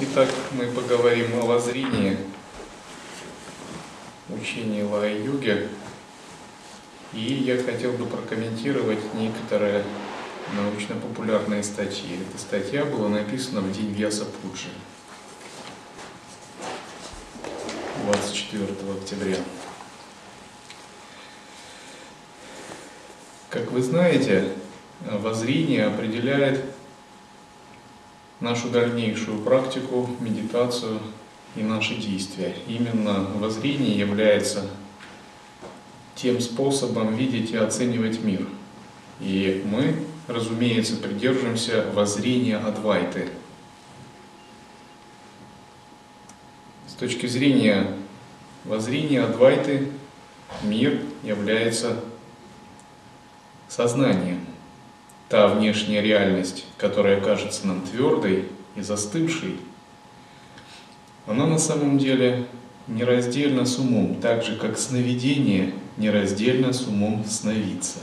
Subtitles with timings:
[0.00, 2.16] Итак, мы поговорим о воззрении
[4.28, 5.68] учения Лая-йоги.
[7.12, 9.84] И я хотел бы прокомментировать некоторые
[10.56, 12.20] научно-популярные статьи.
[12.20, 14.68] Эта статья была написана в день Вьяса Пуджи,
[18.04, 18.66] 24
[19.00, 19.36] октября.
[23.50, 24.52] Как вы знаете,
[25.00, 26.64] воззрение определяет
[28.40, 31.00] нашу дальнейшую практику, медитацию
[31.56, 32.54] и наши действия.
[32.68, 34.70] Именно воззрение является
[36.38, 38.46] тем способом видеть и оценивать мир.
[39.20, 39.94] И мы,
[40.28, 43.28] разумеется, придерживаемся воззрения Адвайты.
[46.86, 47.92] С точки зрения
[48.64, 49.88] воззрения Адвайты
[50.62, 52.00] мир является
[53.68, 54.40] сознанием–
[55.28, 59.56] та внешняя реальность, которая кажется нам твердой и застывшей,
[61.26, 62.46] она на самом деле
[62.86, 67.98] нераздельна с умом, так же как сновидение нераздельно с умом сновидца.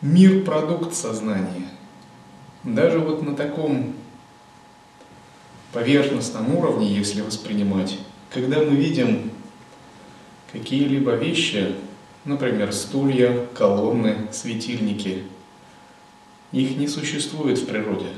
[0.00, 1.68] Мир– продукт сознания.
[2.62, 3.94] Даже вот на таком
[5.72, 7.98] поверхностном уровне, если воспринимать,
[8.30, 9.32] когда мы видим
[10.52, 11.74] какие-либо вещи,
[12.24, 15.24] например, стулья, колонны, светильники,
[16.52, 18.12] их не существует в природе.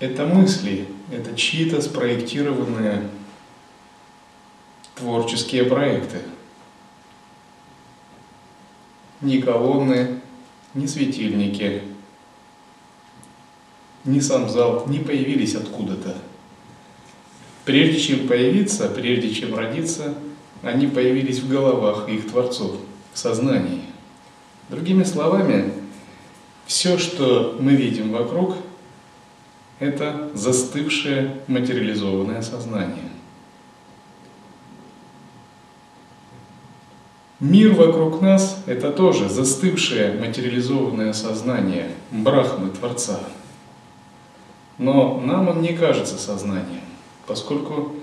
[0.00, 3.08] Это мысли, это чьи-то спроектированные
[4.94, 6.18] творческие проекты.
[9.20, 10.20] Ни колонны,
[10.74, 11.82] ни светильники,
[14.04, 16.16] ни сам зал не появились откуда-то.
[17.64, 20.14] Прежде чем появиться, прежде чем родиться,
[20.62, 22.76] они появились в головах их творцов,
[23.12, 23.82] в сознании.
[24.68, 25.72] Другими словами,
[26.66, 28.56] все, что мы видим вокруг,
[29.78, 33.10] это застывшее материализованное сознание.
[37.40, 43.20] Мир вокруг нас– это тоже застывшее материализованное сознание Брахмы, Творца.
[44.78, 46.84] Но нам он не кажется сознанием
[47.26, 47.94] поскольку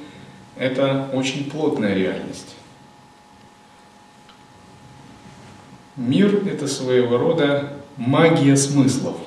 [0.55, 2.55] это очень плотная реальность.
[5.95, 9.17] Мир– это своего рода магия смыслов.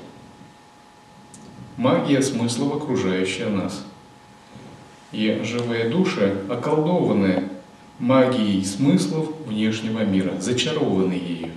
[1.77, 3.85] Магия смыслов, окружающая нас.
[5.11, 7.49] И живые души околдованы
[7.99, 11.51] магией смыслов внешнего мира, зачарованы ею.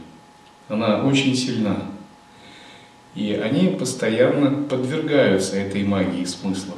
[0.70, 1.84] Она очень сильна.
[3.14, 6.78] И они постоянно подвергаются этой магии смыслов.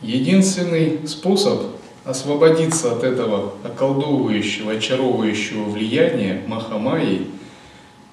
[0.00, 7.26] Единственный способ освободиться от этого околдовывающего, очаровывающего влияния Махамаи,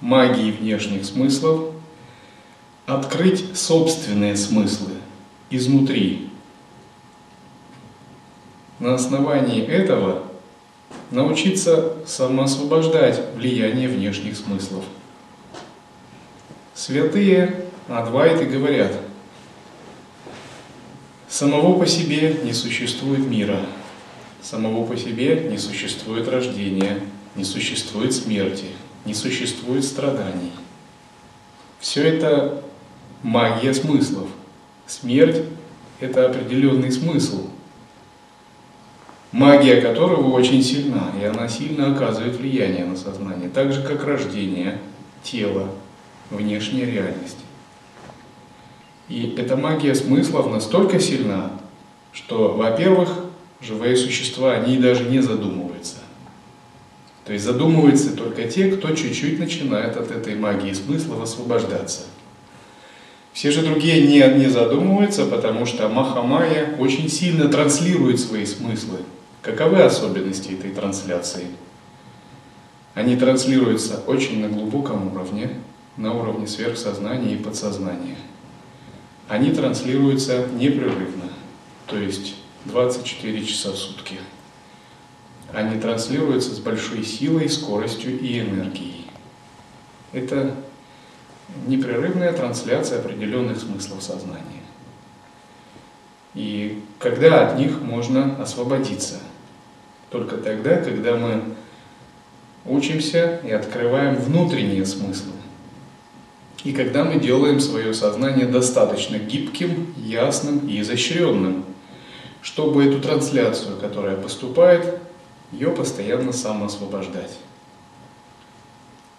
[0.01, 1.71] магии внешних смыслов,
[2.85, 4.91] открыть собственные смыслы
[5.49, 6.29] изнутри.
[8.79, 10.23] На основании этого
[11.11, 14.83] научиться самоосвобождать влияние внешних смыслов.
[16.73, 18.91] Святые Адвайты говорят–
[21.35, 23.59] Самого по себе не существует мира,
[24.45, 26.99] самого по себе не существует рождения,
[27.35, 28.65] не существует смерти,
[29.03, 30.51] не существует страданий.
[31.79, 32.63] Все это
[33.23, 34.29] магия смыслов.
[34.85, 35.41] Смерть–
[35.99, 37.47] это определенный смысл,
[39.31, 44.79] магия которого очень сильна, и она сильно оказывает влияние на сознание, так же как рождение,
[45.23, 45.71] тело,
[46.29, 47.39] внешняя реальность.
[49.09, 51.51] И эта магия смыслов настолько сильна,
[52.11, 53.24] что, во-первых,
[53.65, 55.95] живые существа, они даже не задумываются.
[57.25, 62.03] То есть задумываются только те, кто чуть-чуть начинает от этой магии смыслов освобождаться.
[63.33, 68.99] Все же другие не, не задумываются, потому что Махамая очень сильно транслирует свои смыслы.
[69.41, 71.47] Каковы особенности этой трансляции?
[72.93, 75.49] Они транслируются очень на глубоком уровне,
[75.97, 78.17] на уровне сверхсознания и подсознания.
[79.27, 81.29] Они транслируются непрерывно,
[81.87, 82.35] то есть
[82.65, 84.19] 24 часа в сутки.
[85.53, 89.05] Они транслируются с большой силой, скоростью и энергией.
[90.11, 90.55] Это
[91.67, 94.63] непрерывная трансляция определенных смыслов сознания.
[96.33, 99.19] И когда от них можно освободиться?
[100.09, 101.41] Только тогда, когда мы
[102.65, 105.31] учимся и открываем внутренние смыслы.
[106.63, 111.63] И когда мы делаем свое сознание достаточно гибким, ясным и изощренным,
[112.45, 114.99] чтобы эту трансляцию, которая поступает,
[115.51, 117.31] ее постоянно самоосвобождать.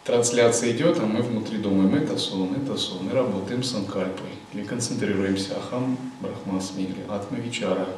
[0.04, 4.62] Трансляция идет, а мы внутри думаем, это сон, это сон, и работаем с анкальпой, или
[4.62, 7.88] концентрируемся, ахам, брахмасми, или атмавичара.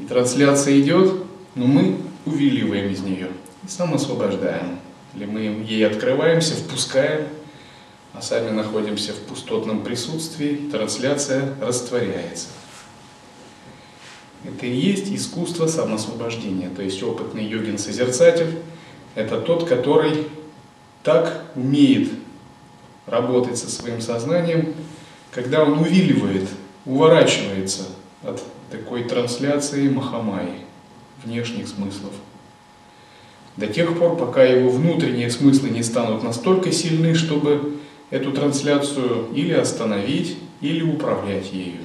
[0.00, 1.12] И трансляция идет,
[1.54, 3.28] но мы увиливаем из нее–
[3.64, 4.78] и самоосвобождаем.
[5.14, 7.28] Или мы ей открываемся, впускаем,
[8.14, 12.48] а сами находимся в пустотном присутствии, трансляция растворяется.
[14.44, 16.70] Это и есть искусство самоосвобождения.
[16.70, 18.58] То есть опытный йогин-созерцатель–
[19.14, 20.28] это тот, который
[21.02, 22.10] так умеет
[23.06, 24.74] работать со своим сознанием,
[25.30, 26.48] когда он увиливает,
[26.84, 27.84] уворачивается
[28.22, 30.60] от такой трансляции Махамаи,
[31.24, 32.12] внешних смыслов
[33.56, 37.78] до тех пор, пока его внутренние смыслы не станут настолько сильны, чтобы
[38.10, 41.80] эту трансляцию или остановить, или управлять ею.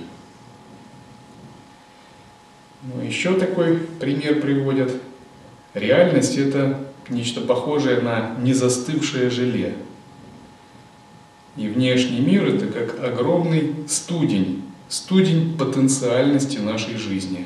[2.84, 4.92] Ну, еще такой пример приводят.
[5.74, 6.80] Реальность– это
[7.10, 9.76] нечто похожее на незастывшее желе.
[11.58, 17.46] И внешний мир– это как огромный студень, студень потенциальности нашей жизни.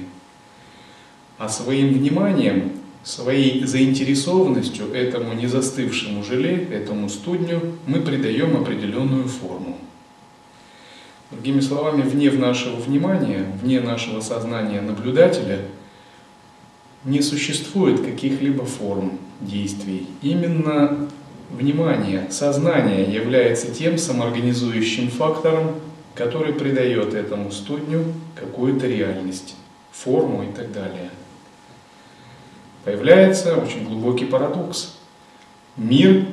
[1.37, 2.71] А своим вниманием
[3.05, 9.77] своей заинтересованностью этому незастывшему желе, этому студню, мы придаем определенную форму.
[11.31, 15.59] Другими словами, вне нашего внимания, вне нашего сознания наблюдателя
[17.03, 20.07] не существует каких-либо форм действий.
[20.21, 21.09] Именно
[21.51, 25.75] внимание, сознание является тем самоорганизующим фактором,
[26.13, 28.05] который придает этому студню
[28.35, 29.55] какую-то реальность,
[29.91, 31.09] форму и так далее–
[32.85, 34.95] появляется очень глубокий парадокс.
[35.75, 36.25] Мир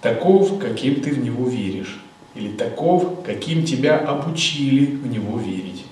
[0.00, 2.03] таков, каким ты в него веришь,
[2.34, 5.84] или таков, каким тебя обучили в него верить.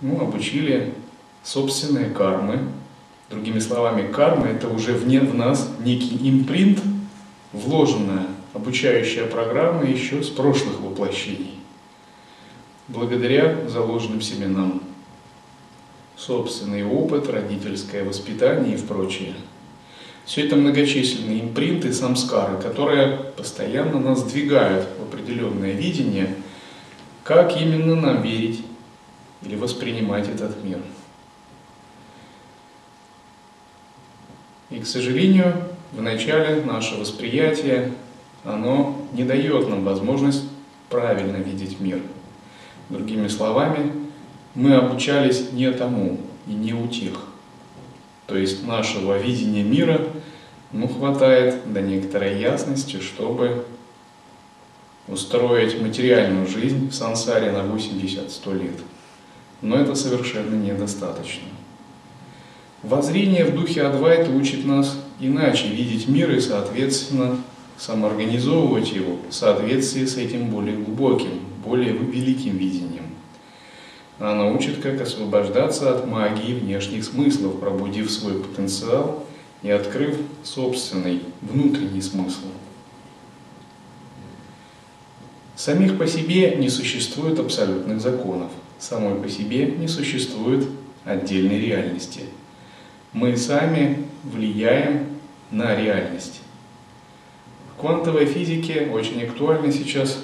[0.00, 0.94] Ну, обучили
[1.42, 2.60] собственные кармы.
[3.28, 6.80] Другими словами, карма– это уже вне в нас некий импринт,
[7.52, 11.60] вложенная обучающая программа еще с прошлых воплощений,
[12.88, 14.82] благодаря заложенным семенам
[16.16, 19.34] собственный опыт, родительское воспитание и прочее.
[20.30, 26.36] Все это многочисленные импринты, самскары, которые постоянно нас двигают в определенное видение,
[27.24, 28.64] как именно нам верить
[29.42, 30.78] или воспринимать этот мир.
[34.70, 37.90] И, к сожалению, в начале наше восприятие,
[38.44, 40.44] оно не дает нам возможность
[40.90, 42.00] правильно видеть мир.
[42.88, 43.92] Другими словами,
[44.54, 47.29] мы обучались не тому и не у тех.
[48.30, 50.00] То есть нашего видения мира
[50.70, 53.64] ну, хватает до некоторой ясности, чтобы
[55.08, 58.76] устроить материальную жизнь в сансаре на 80-100 лет.
[59.62, 61.48] Но это совершенно недостаточно.
[62.84, 67.36] Воззрение в духе Адвайта учит нас иначе видеть мир и, соответственно,
[67.78, 73.09] самоорганизовывать его в соответствии с этим более глубоким, более великим видением.
[74.20, 79.24] Она учит, как освобождаться от магии внешних смыслов, пробудив свой потенциал
[79.62, 82.48] и открыв собственный внутренний смысл.
[85.56, 90.68] Самих по себе не существует абсолютных законов, самой по себе не существует
[91.06, 92.20] отдельной реальности.
[93.14, 95.06] Мы сами влияем
[95.50, 96.42] на реальность.
[97.72, 100.18] В квантовой физике очень актуально сейчас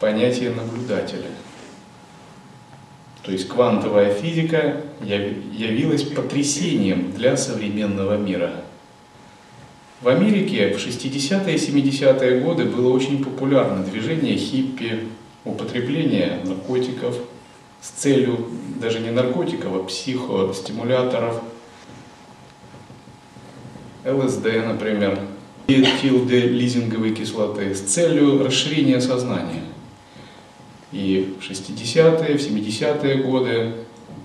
[0.00, 1.28] понятие наблюдателя–
[3.24, 8.52] то есть квантовая физика явилась потрясением для современного мира.
[10.02, 15.08] В Америке в 60-е и 70-е годы было очень популярно движение хиппи,
[15.46, 17.16] употребление наркотиков
[17.80, 18.46] с целью
[18.80, 21.42] даже не наркотиков, а психостимуляторов,
[24.04, 25.18] ЛСД, например,
[25.66, 29.62] тилделизинговой кислоты с целью расширения сознания.
[30.94, 33.72] И в 60-е, в 70-е годы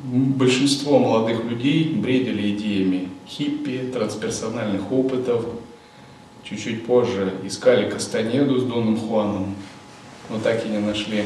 [0.03, 5.45] большинство молодых людей бредили идеями хиппи, трансперсональных опытов.
[6.43, 9.55] Чуть-чуть позже искали Кастанеду с Доном Хуаном,
[10.29, 11.23] но так и не нашли.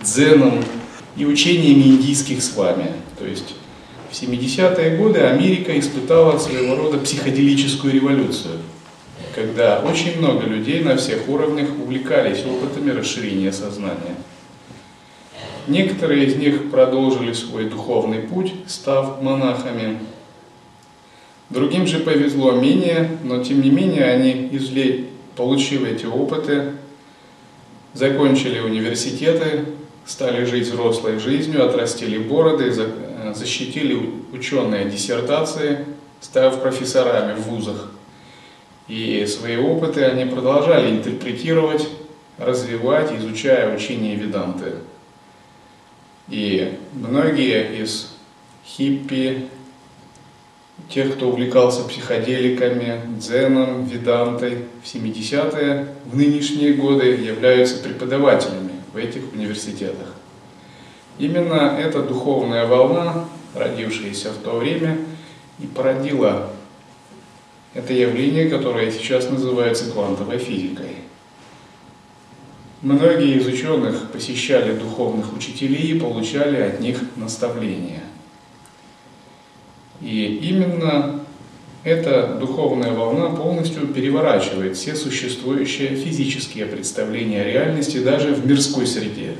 [0.00, 0.62] Дзеном
[1.16, 2.92] и учениями индийских с вами.
[3.18, 3.54] То есть
[4.10, 8.58] в 70-е годы Америка испытала своего рода психоделическую революцию,
[9.34, 14.16] когда очень много людей на всех уровнях увлекались опытами расширения сознания.
[15.68, 19.98] Некоторые из них продолжили свой духовный путь, став монахами.
[21.50, 25.06] Другим же повезло менее, но тем не менее они, извле...
[25.36, 26.72] получив эти опыты,
[27.94, 29.64] закончили университеты,
[30.04, 35.86] стали жить взрослой жизнью, отрастили бороды, э, защитили ученые диссертации,
[36.20, 37.90] став профессорами в вузах.
[38.88, 41.88] И свои опыты они продолжали интерпретировать,
[42.38, 44.72] развивать, изучая учение Веданты.
[46.28, 48.14] И многие из
[48.64, 49.48] хиппи,
[50.88, 59.32] тех, кто увлекался психоделиками, дзеном, ведантой в 70-е, в нынешние годы являются преподавателями в этих
[59.32, 60.14] университетах.
[61.18, 64.98] Именно эта духовная волна, родившаяся в то время,
[65.58, 66.50] и породила
[67.74, 70.96] это явление, которое сейчас называется квантовой физикой.
[72.82, 78.02] Многие из ученых посещали духовных учителей и получали от них наставления.
[80.00, 81.20] И именно
[81.84, 89.36] эта духовная волна полностью переворачивает все существующие физические представления о реальности даже в мирской среде.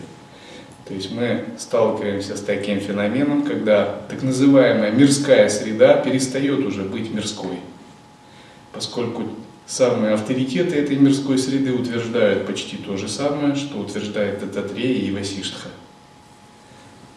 [0.87, 7.13] То есть мы сталкиваемся с таким феноменом, когда так называемая мирская среда перестает уже быть
[7.13, 7.59] мирской,
[8.73, 9.25] поскольку
[9.67, 15.69] самые авторитеты этой мирской среды утверждают почти то же самое, что утверждает Дататрея и Васиштха.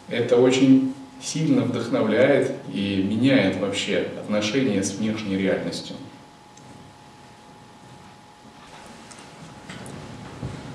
[0.08, 5.96] Это очень сильно вдохновляет и меняет вообще отношения с внешней реальностью.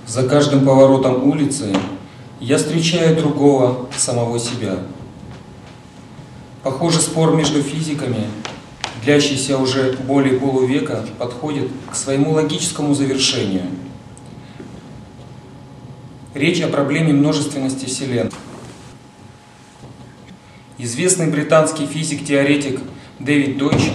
[0.06, 1.74] За каждым поворотом улицы
[2.42, 4.80] я встречаю другого самого себя.
[6.64, 8.28] Похоже, спор между физиками,
[9.04, 13.64] длящийся уже более полувека, подходит к своему логическому завершению.
[16.34, 18.32] Речь о проблеме множественности Вселенной.
[20.78, 22.80] Известный британский физик-теоретик
[23.20, 23.92] Дэвид Дойч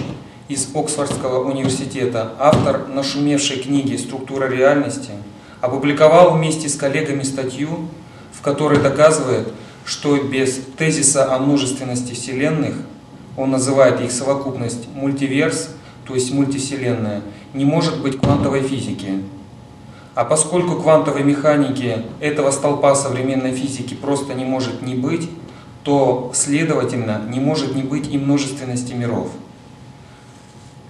[0.47, 5.11] из Оксфордского университета, автор нашумевшей книги «Структура реальности»,
[5.59, 7.89] опубликовал вместе с коллегами статью,
[8.31, 9.51] в которой доказывает,
[9.83, 12.75] что без тезиса о множественности вселенных,
[13.37, 15.69] он называет их совокупность мультиверс,
[16.05, 17.21] то есть мультивселенная,
[17.53, 19.23] не может быть квантовой физики.
[20.15, 25.29] А поскольку квантовой механики этого столпа современной физики просто не может не быть,
[25.83, 29.29] то, следовательно, не может не быть и множественности миров.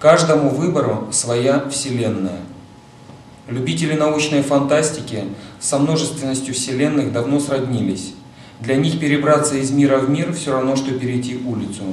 [0.00, 2.40] Каждому выбору своя Вселенная.
[3.46, 5.24] Любители научной фантастики
[5.60, 8.14] со множественностью Вселенных давно сроднились.
[8.60, 11.84] Для них перебраться из мира в мир все равно, что перейти улицу.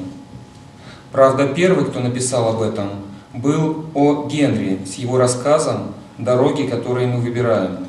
[1.12, 2.90] Правда, первый, кто написал об этом,
[3.34, 4.28] был О.
[4.28, 7.88] Генри с его рассказом «Дороги, которые мы выбираем».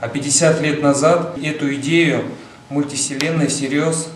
[0.00, 2.24] А 50 лет назад эту идею
[2.68, 4.08] мультивселенной всерьез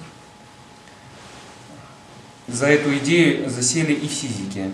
[2.46, 4.70] за эту идею засели и физики.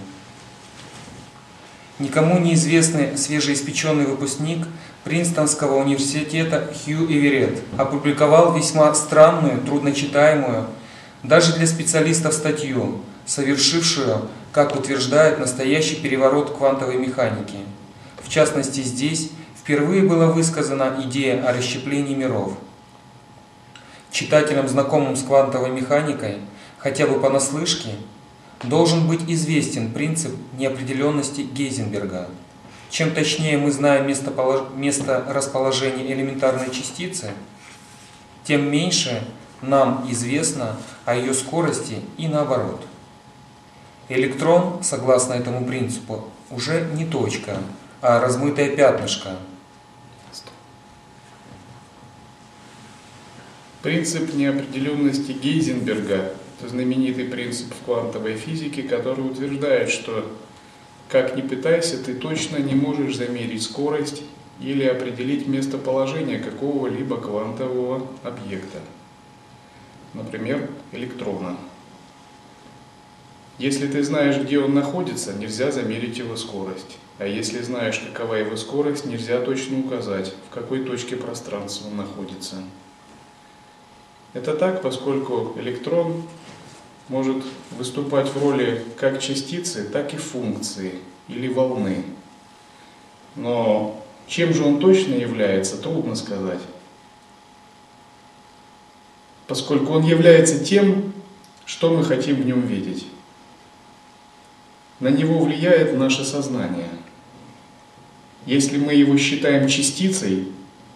[1.98, 4.66] Никому неизвестный свежеиспеченный выпускник
[5.04, 10.66] Принстонского университета Хью Эверетт опубликовал весьма странную, трудночитаемую,
[11.28, 17.58] даже для специалистов статью, совершившую, как утверждает, настоящий переворот квантовой механики.
[18.22, 19.30] В частности, здесь
[19.60, 22.54] впервые была высказана идея о расщеплении миров–
[24.10, 26.38] читателям, знакомым с квантовой механикой,
[26.78, 27.90] хотя бы понаслышке,
[28.62, 32.28] должен быть известен принцип неопределенности Гейзенберга.
[32.90, 37.30] Чем точнее мы знаем место, расположения элементарной частицы,
[38.44, 39.22] тем меньше
[39.62, 42.82] нам известно о ее скорости и наоборот.
[44.08, 47.58] Электрон, согласно этому принципу, уже не точка,
[48.00, 49.36] а размытое пятнышко–
[53.82, 60.28] Принцип неопределенности Гейзенберга– это знаменитый принцип в квантовой физике, который утверждает, что
[61.08, 64.24] как ни пытайся, ты точно не можешь замерить скорость
[64.60, 68.78] или определить местоположение какого-либо квантового объекта,
[70.14, 71.56] например, электрона.
[73.58, 76.98] Если ты знаешь, где он находится, нельзя замерить его скорость.
[77.18, 82.56] А если знаешь, какова его скорость, нельзя точно указать, в какой точке пространства он находится.
[84.32, 86.22] Это так, поскольку электрон
[87.08, 90.94] может выступать в роли как частицы, так и функции
[91.26, 92.04] или волны.
[93.34, 96.60] Но чем же он точно является, трудно сказать.
[99.48, 101.12] Поскольку он является тем,
[101.64, 103.06] что мы хотим в нем видеть.
[105.00, 106.90] На него влияет наше сознание.
[108.46, 110.48] Если мы его считаем частицей,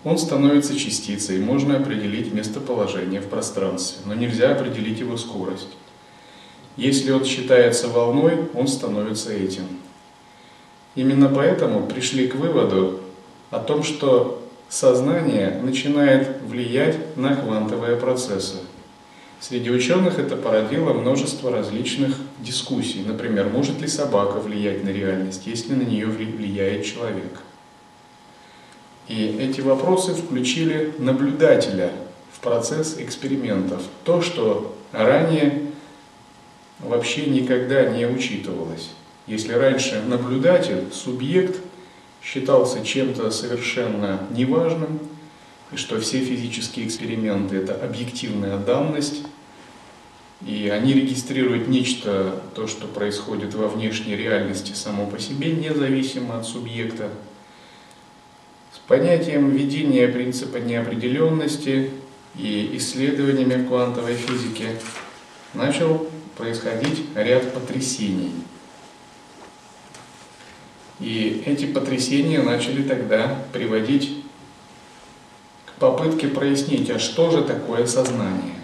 [0.04, 5.68] он становится частицей, можно определить местоположение в пространстве, но нельзя определить его скорость.
[6.76, 9.64] Если он считается волной, он становится этим.
[10.94, 13.00] Именно поэтому пришли к выводу
[13.50, 18.56] о том, что сознание начинает влиять на квантовые процессы.
[19.38, 23.04] Среди ученых это породило множество различных дискуссий.
[23.06, 27.42] Например, может ли собака влиять на реальность, если на нее влияет человек?
[29.08, 31.90] И эти вопросы включили наблюдателя
[32.32, 33.82] в процесс экспериментов.
[34.04, 35.66] То, что ранее
[36.78, 38.92] вообще никогда не учитывалось.
[39.26, 41.60] Если раньше наблюдатель, субъект
[42.22, 45.00] считался чем-то совершенно неважным,
[45.72, 49.22] и что все физические эксперименты– это объективная данность,
[50.44, 56.46] и они регистрируют нечто, то, что происходит во внешней реальности само по себе, независимо от
[56.46, 57.10] субъекта.
[58.72, 61.90] С понятием введения принципа неопределенности
[62.36, 64.66] и исследованиями квантовой физики
[65.54, 68.32] начал происходить ряд потрясений.
[71.02, 74.22] И эти потрясения начали тогда приводить
[75.66, 78.54] к попытке прояснить, а что же такое сознание.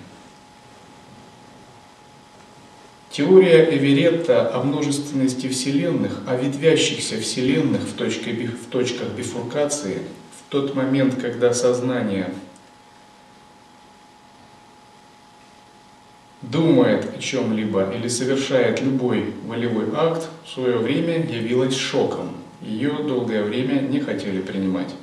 [3.10, 10.02] Теория Эверетта о множественности вселенных, о ветвящихся вселенных в, точке, в точках бифуркации,
[10.38, 12.32] в тот момент, когда сознание
[16.42, 22.37] думает о чем-либо или совершает любой волевой акт, в свое время явилась шоком.
[22.60, 24.94] Ее долгое время не хотели принимать.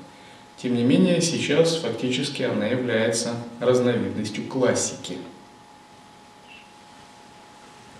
[0.57, 5.17] Тем не менее, сейчас фактически она является разновидностью классики.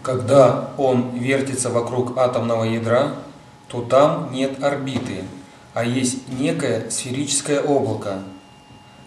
[0.02, 3.16] Когда он вертится вокруг атомного ядра,
[3.68, 5.24] то там нет орбиты,
[5.74, 8.20] а есть некое сферическое облако.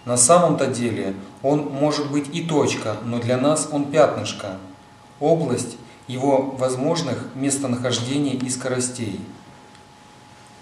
[0.04, 4.56] На самом-то деле он может быть и точка, но для нас он пятнышко,
[5.20, 5.76] область
[6.08, 9.20] его возможных местонахождений и скоростей.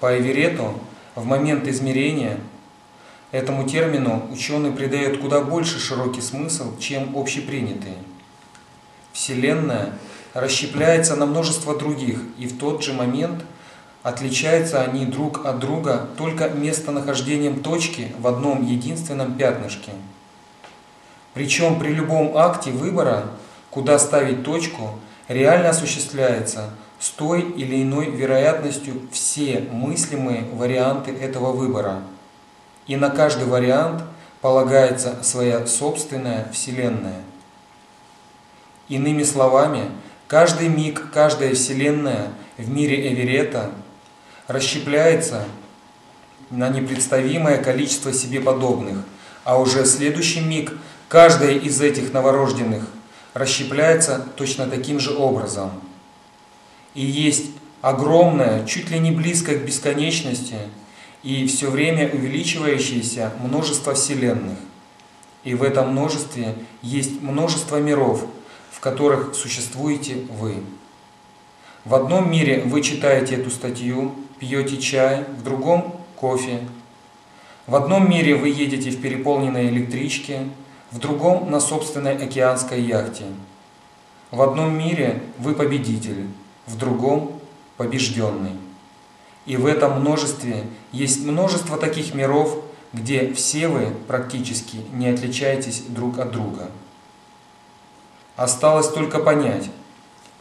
[0.00, 0.78] По Эверету
[1.14, 2.38] в момент измерения
[3.32, 7.94] этому термину ученый придает куда больше широкий смысл, чем общепринятый.
[9.12, 9.92] Вселенная
[10.34, 13.44] расщепляется на множество других, и в тот же момент
[14.02, 19.92] отличаются они друг от друга только местонахождением точки в одном единственном пятнышке–
[21.36, 23.24] причем при любом акте выбора,
[23.68, 32.02] куда ставить точку, реально осуществляется с той или иной вероятностью все мыслимые варианты этого выбора.
[32.86, 34.02] И на каждый вариант
[34.40, 37.22] полагается своя собственная Вселенная.
[38.88, 39.90] Иными словами,
[40.28, 43.70] каждый миг, каждая Вселенная в мире Эверета
[44.46, 45.44] расщепляется
[46.50, 48.98] на непредставимое количество себе подобных,
[49.44, 50.72] а уже следующий миг–
[51.08, 52.84] Каждая из этих новорожденных
[53.32, 55.70] расщепляется точно таким же образом.
[56.96, 57.50] И есть
[57.82, 60.56] огромное, чуть ли не близкое к бесконечности
[61.22, 64.58] и все время увеличивающееся множество вселенных.
[65.44, 68.24] И в этом множестве есть множество миров,
[68.70, 70.54] в которых существуете вы.
[71.84, 76.60] В одном мире вы читаете эту статью, пьете чай, в другом– кофе.
[77.66, 80.48] В одном мире вы едете в переполненной электричке,
[80.92, 83.24] в другом на собственной океанской яхте.
[84.30, 86.26] В одном мире вы победитель,
[86.66, 87.40] в другом
[87.76, 88.52] побежденный.
[89.46, 96.18] И в этом множестве есть множество таких миров, где все вы практически не отличаетесь друг
[96.18, 96.70] от друга.
[98.36, 99.70] Осталось только понять,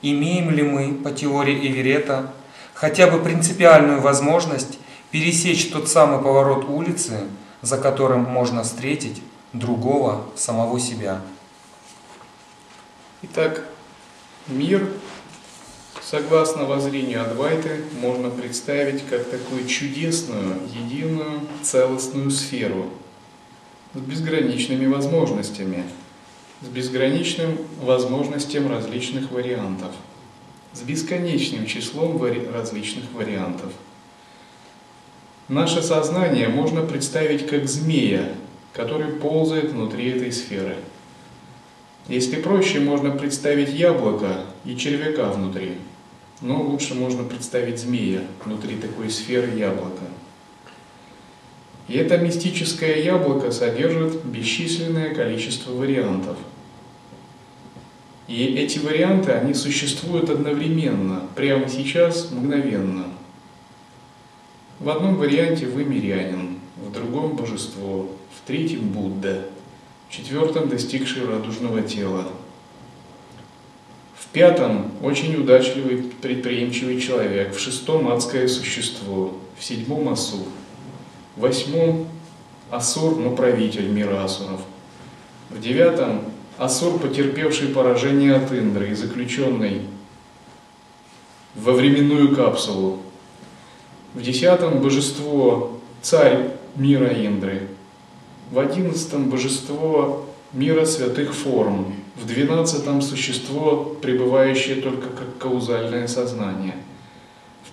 [0.01, 2.31] имеем ли мы по теории Эверета
[2.73, 4.79] хотя бы принципиальную возможность
[5.11, 7.21] пересечь тот самый поворот улицы,
[7.61, 11.21] за которым можно встретить другого, самого себя.
[13.21, 13.63] Итак,
[14.47, 14.87] мир,
[16.05, 22.89] согласно воззрению Адвайты, можно представить как такую чудесную, единую, целостную сферу
[23.93, 25.83] с безграничными возможностями,
[26.61, 29.91] с безграничным возможностям различных вариантов.
[30.73, 33.71] с бесконечным числом вари- различных вариантов.
[35.47, 38.33] Наше сознание можно представить как змея,
[38.73, 40.75] который ползает внутри этой сферы.
[42.09, 45.77] Если проще, можно представить яблоко и червяка внутри,
[46.41, 50.03] но лучше можно представить змея внутри такой сферы яблока.
[51.87, 56.37] И это мистическое яблоко содержит бесчисленное количество вариантов.
[58.27, 63.05] И эти варианты, они существуют одновременно, прямо сейчас, мгновенно.
[64.79, 69.45] В одном варианте вы мирянин, в другом божество, в третьем Будда,
[70.09, 72.27] в четвертом достигший радужного тела,
[74.35, 80.45] пятом очень удачливый предприимчивый человек, в шестом адское существо, в седьмом асур–
[81.35, 82.07] в восьмом
[82.71, 84.61] Асур, но правитель мира Асуров.
[85.49, 86.21] В девятом
[86.57, 89.81] Асур, потерпевший поражение от Индры и заключенный
[91.53, 92.99] во временную капсулу.
[94.13, 97.67] В десятом божество царь мира Индры.
[98.51, 101.93] В одиннадцатом божество мира святых форм.
[102.15, 106.75] В двенадцатом существо, пребывающее только как каузальное сознание–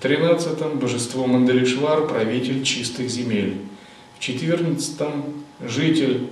[0.03, 3.59] тринадцатом божество Мандалишвар, правитель чистых земель.
[4.17, 5.27] В четырнадцатом
[5.61, 6.27] житель,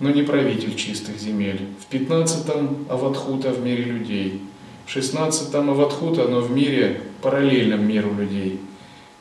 [0.00, 1.66] но не правитель чистых земель.
[1.82, 4.40] В пятнадцатом Аватхута в мире людей.
[4.86, 8.58] В шестнадцатом Аватхута, но в мире, параллельном миру людей.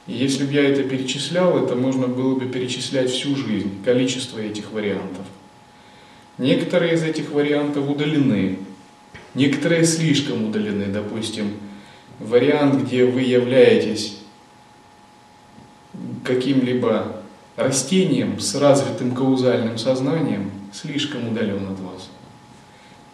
[0.08, 4.72] И если бы я это перечислял, это можно было бы перечислять всю жизнь, количество этих
[4.72, 5.26] вариантов.
[6.38, 8.60] Некоторые из этих вариантов удалены,
[9.34, 11.54] некоторые слишком удалены, допустим,
[12.20, 14.20] вариант, где вы являетесь
[16.24, 17.24] каким-либо
[17.56, 22.10] растением с развитым каузальным сознанием, слишком удален от вас.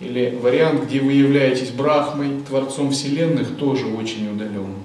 [0.02, 4.76] Или вариант, где вы являетесь Брахмой, Творцом Вселенных, тоже очень удален.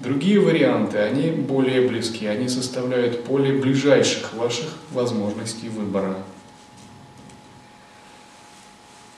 [0.00, 6.16] Другие варианты, они более близки, они составляют поле ближайших ваших возможностей выбора.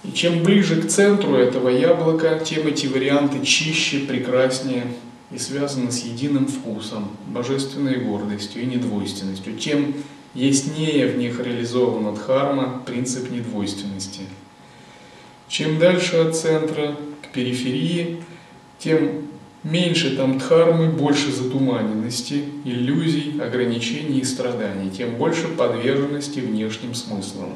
[0.04, 4.86] И чем ближе к центру этого яблока, тем эти варианты чище, прекраснее
[5.30, 9.56] и связаны с единым вкусом, божественной гордостью и недвойственностью.
[9.56, 9.94] Тем
[10.34, 14.22] яснее в них реализована дхарма, принцип недвойственности.
[15.48, 18.22] Чем дальше от центра, к периферии,
[18.78, 19.26] тем
[19.62, 27.54] меньше там дхармы, больше затуманенности, иллюзий, ограничений и страданий, тем больше подверженности внешним смыслам.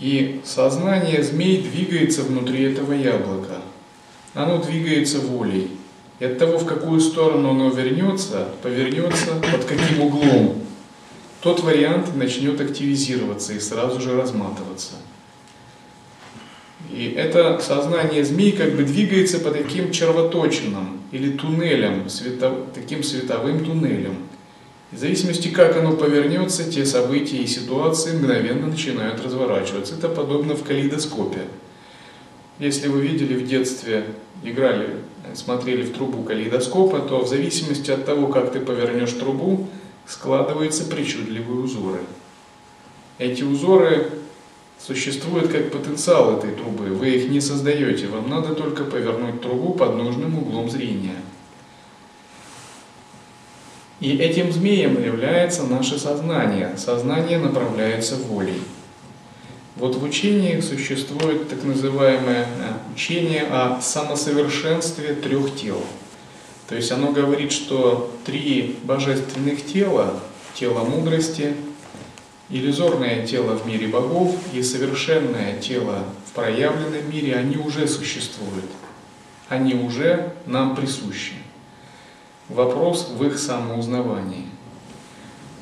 [0.00, 3.62] И сознание змей двигается внутри этого яблока.
[4.34, 5.70] Оно двигается волей.
[6.18, 10.62] И от того, в какую сторону оно вернется, повернется, под каким углом,
[11.40, 14.94] тот вариант начнет активизироваться и сразу же разматываться.
[16.90, 23.64] И это сознание змей как бы двигается по таким червоточинам или туннелям, светов, таким световым
[23.64, 24.16] туннелям.
[24.94, 29.96] В зависимости, как оно повернется, те события и ситуации мгновенно начинают разворачиваться.
[29.96, 31.40] Это подобно в калейдоскопе.
[32.60, 34.04] Если вы видели в детстве,
[34.44, 34.90] играли,
[35.34, 39.66] смотрели в трубу калейдоскопа, то в зависимости от того, как ты повернешь трубу,
[40.06, 41.98] складываются причудливые узоры.
[43.18, 44.12] Эти узоры
[44.78, 46.84] существуют как потенциал этой трубы.
[46.84, 51.16] Вы их не создаете, вам надо только повернуть трубу под нужным углом зрения–
[54.04, 56.76] и этим змеем является наше сознание.
[56.76, 58.60] Сознание направляется волей.
[59.76, 65.82] Вот в учении существует так называемое э, учение о самосовершенстве трех тел.
[66.68, 70.20] То есть оно говорит, что три божественных тела,
[70.52, 71.54] тело мудрости,
[72.50, 78.66] иллюзорное тело в мире богов и совершенное тело в проявленном мире, они уже существуют.
[79.48, 81.36] Они уже нам присущи
[82.48, 84.46] вопрос в их самоузнавании.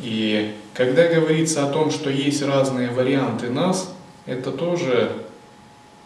[0.01, 3.93] И когда говорится о том, что есть разные варианты нас,
[4.27, 5.25] это тоже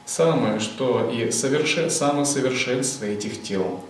[0.04, 3.80] самое, что и совершен, самосовершенство этих тел.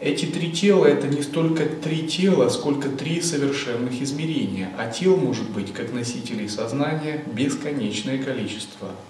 [0.00, 5.50] Эти три тела– это не столько три тела, сколько три совершенных измерения, а тел может
[5.50, 8.90] быть, как носителей сознания, бесконечное количество–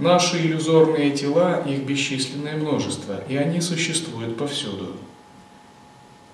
[0.00, 4.96] Наши иллюзорные тела, их бесчисленное множество, и они существуют повсюду.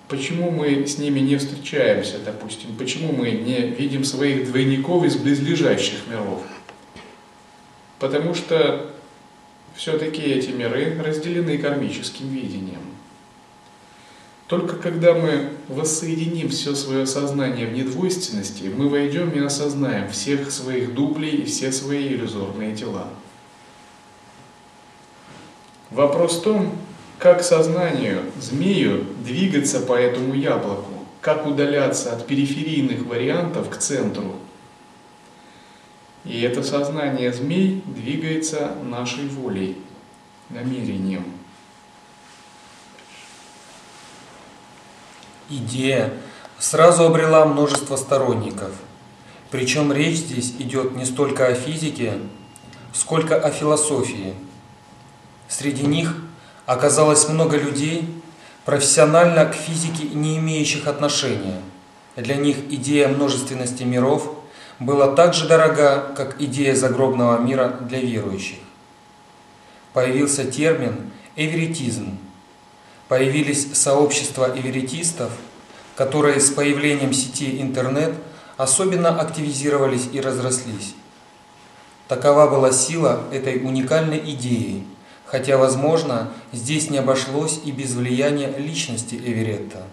[0.07, 2.77] Почему мы с ними не встречаемся, допустим?
[2.77, 6.43] Почему мы не видим своих двойников из близлежащих миров?
[7.99, 8.89] Потому что
[9.75, 12.79] все-таки эти миры разделены кармическим видением.
[14.47, 20.93] Только когда мы воссоединим все свое сознание в недвойственности, мы войдем и осознаем всех своих
[20.93, 23.09] дублей и все свои иллюзорные тела.
[25.91, 26.71] Вопрос в том,
[27.17, 34.35] как сознанию, змею, двигаться по этому яблоку, как удаляться от периферийных вариантов к центру.
[36.25, 39.77] И это сознание змей двигается нашей волей,
[40.49, 41.25] намерением.
[45.49, 46.13] Идея
[46.59, 48.71] сразу обрела множество сторонников.
[49.49, 52.15] Причем речь здесь идет не столько о физике,
[52.93, 54.33] сколько о философии.
[55.47, 56.15] Среди них
[56.65, 58.07] оказалось много людей,
[58.65, 61.61] профессионально к физике не имеющих отношения.
[62.15, 64.33] Для них идея множественности миров
[64.79, 68.57] была так же дорога, как идея загробного мира для верующих.
[69.93, 72.17] Появился термин «эверитизм»,
[73.07, 75.31] Появились сообщества эверитистов,
[75.95, 78.13] которые с появлением сети интернет
[78.57, 80.93] особенно активизировались и разрослись.
[82.09, 84.83] Такова была сила этой уникальной идеи,
[85.27, 89.83] хотя, возможно, здесь не обошлось и без влияния личности Эверетта,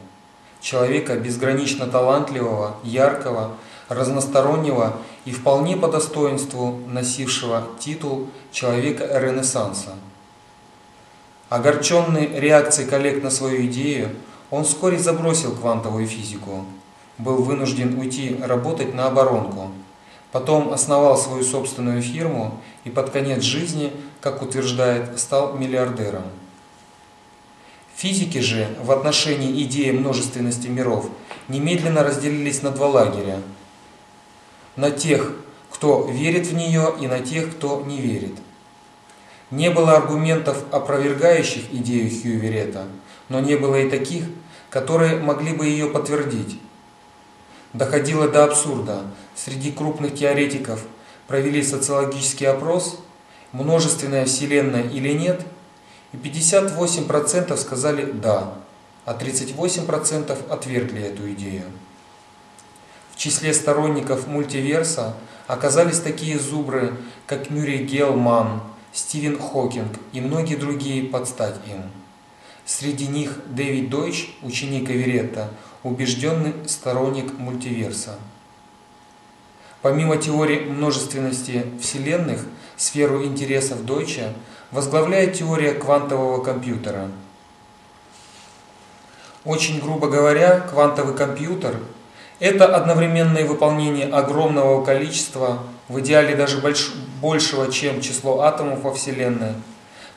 [0.61, 3.57] человека безгранично талантливого, яркого,
[3.89, 9.95] разностороннего и вполне по достоинству носившего титул человека Ренессанса.
[11.51, 14.11] Огорченный реакцией коллег на свою идею,
[14.51, 16.65] он вскоре забросил квантовую физику,
[17.19, 19.71] был вынужден уйти работать на оборонку,
[20.33, 23.93] потом основал свою собственную фирму и под конец жизни,
[24.25, 26.23] как утверждает, стал миллиардером.
[27.95, 31.11] Физики же в отношении идеи множественности миров
[31.49, 33.43] немедленно разделились на два лагеря.
[34.77, 35.31] На тех,
[35.71, 38.33] кто верит в нее, и на тех, кто не верит.
[39.51, 42.87] Не было аргументов, опровергающих идею Хьюверета,
[43.29, 44.25] но не было и таких,
[44.71, 46.59] которые могли бы ее подтвердить.
[47.75, 49.03] Доходило до абсурда.
[49.35, 50.83] Среди крупных теоретиков
[51.27, 53.04] провели социологический опрос,
[53.55, 55.41] множественная Вселенная или нет,
[56.13, 58.55] и 58% сказали «да»,
[59.05, 61.65] а 38% отвергли эту идею.
[63.13, 65.15] В числе сторонников мультиверса
[65.47, 68.61] оказались такие зубры, как Мюррей Гелман,
[68.93, 71.83] Стивен Хокинг и многие другие под стать им.
[72.65, 75.51] Среди них Дэвид Дойч, ученик Эверетта,
[75.83, 78.19] убежденный сторонник мультиверса.
[79.83, 84.33] Помимо теории множественности вселенных, сферу интересов Дойча
[84.71, 87.09] возглавляет теория квантового компьютера.
[89.45, 91.77] Очень грубо говоря, квантовый компьютер–
[92.41, 99.53] это одновременное выполнение огромного количества в идеале даже больш, большего, чем число атомов во Вселенной,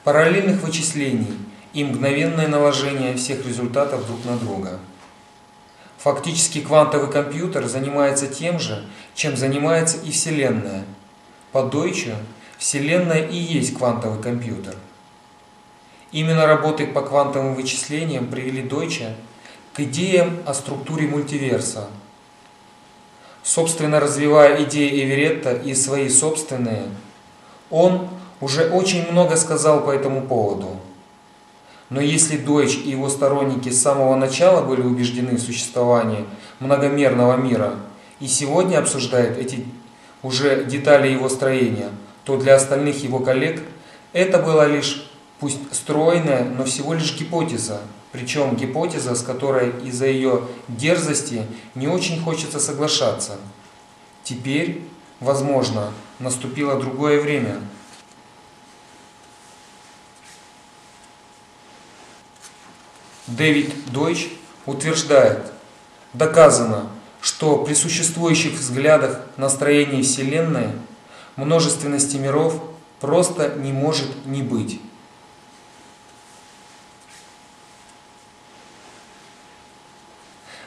[0.04, 1.38] параллельных вычислений
[1.74, 4.80] и мгновенное наложение всех результатов друг на друга.
[5.98, 10.86] Фактически квантовый компьютер занимается тем же, чем занимается и Вселенная.
[11.52, 12.12] По Дойчу
[12.58, 14.76] Вселенная и есть квантовый компьютер.
[16.12, 19.16] Именно работы по квантовым вычислениям привели Дойча
[19.74, 21.88] к идеям о структуре мультиверса–
[23.48, 26.84] собственно развивая идеи Эверетта и свои собственные,
[27.70, 28.10] он
[28.42, 30.78] уже очень много сказал по этому поводу.
[31.90, 36.26] Но если Дойч и его сторонники с самого начала были убеждены в существовании
[36.60, 37.76] многомерного мира
[38.20, 39.66] и сегодня обсуждают эти
[40.24, 41.90] уже детали его строения,
[42.28, 43.64] то для остальных его коллег
[44.12, 45.10] это была лишь,
[45.40, 47.80] пусть стройная, но всего лишь гипотеза,
[48.12, 53.38] причем гипотеза, с которой из-за ее дерзости не очень хочется соглашаться.
[54.26, 54.82] Теперь,
[55.22, 57.62] возможно, наступило другое время.
[63.28, 64.28] Дэвид Дойч
[64.66, 65.54] утверждает,
[66.12, 66.90] доказано,
[67.22, 70.72] что при существующих взглядах на строение Вселенной
[71.38, 72.62] множественности миров
[73.00, 74.82] просто не может не быть.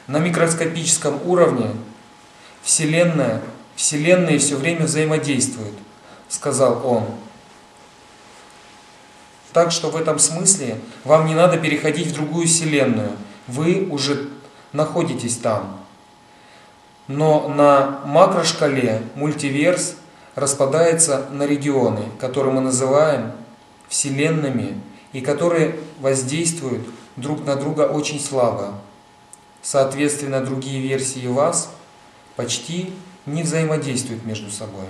[0.07, 1.71] На микроскопическом уровне
[2.63, 3.41] Вселенная,
[3.75, 5.75] Вселенные все время взаимодействуют,
[6.27, 7.05] сказал он.
[9.53, 13.11] Так что в этом смысле вам не надо переходить в другую Вселенную.
[13.47, 14.29] Вы уже
[14.71, 15.79] находитесь там.
[17.07, 19.95] Но на макрошкале мультиверс
[20.35, 23.33] распадается на регионы, которые мы называем
[23.87, 24.81] Вселенными,
[25.13, 28.79] и которые воздействуют друг на друга очень слабо.
[29.61, 31.69] Соответственно, другие версии вас
[32.35, 32.93] почти
[33.25, 34.85] не взаимодействуют между собой.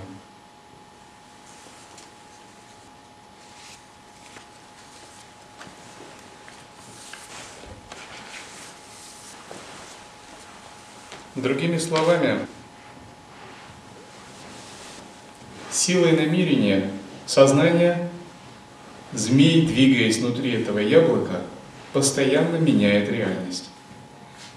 [11.34, 12.46] Другими словами,
[15.82, 16.90] силой намерения
[17.26, 18.08] сознание,
[19.12, 21.42] змей, двигаясь внутри этого яблока,
[21.92, 23.68] постоянно меняет реальность.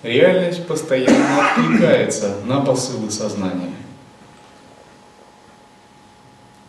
[0.04, 3.72] Реальность постоянно откликается на посылы сознания.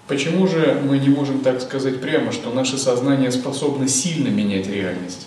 [0.08, 5.26] Почему же мы не можем так сказать прямо, что наше сознание способно сильно менять реальность?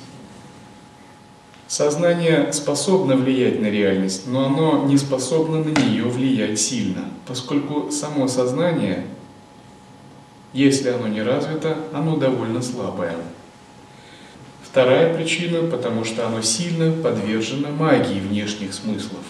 [1.68, 8.28] Сознание способно влиять на реальность, но оно не способно на нее влиять сильно, поскольку само
[8.28, 9.06] сознание,
[10.54, 13.16] если оно не развито, оно довольно слабое.
[14.64, 19.24] Вторая причина, потому что оно сильно подвержено магии внешних смыслов,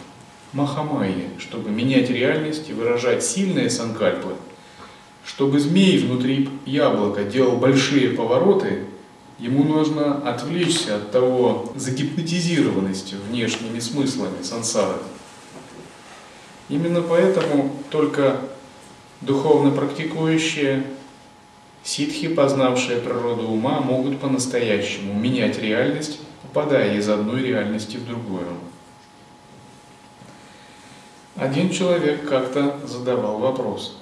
[0.51, 4.33] махамайе, чтобы менять реальность и выражать сильные санкальпы.
[5.25, 8.85] Чтобы змей внутри яблока делал большие повороты,
[9.37, 14.97] ему нужно отвлечься от того загипнотизированности внешними смыслами сансары.
[16.67, 18.41] Именно поэтому только
[19.21, 20.83] духовно практикующие
[21.83, 28.47] Ситхи, познавшие природу ума, могут по-настоящему менять реальность, попадая из одной реальности в другую.
[31.35, 33.97] Один человек как-то задавал вопрос.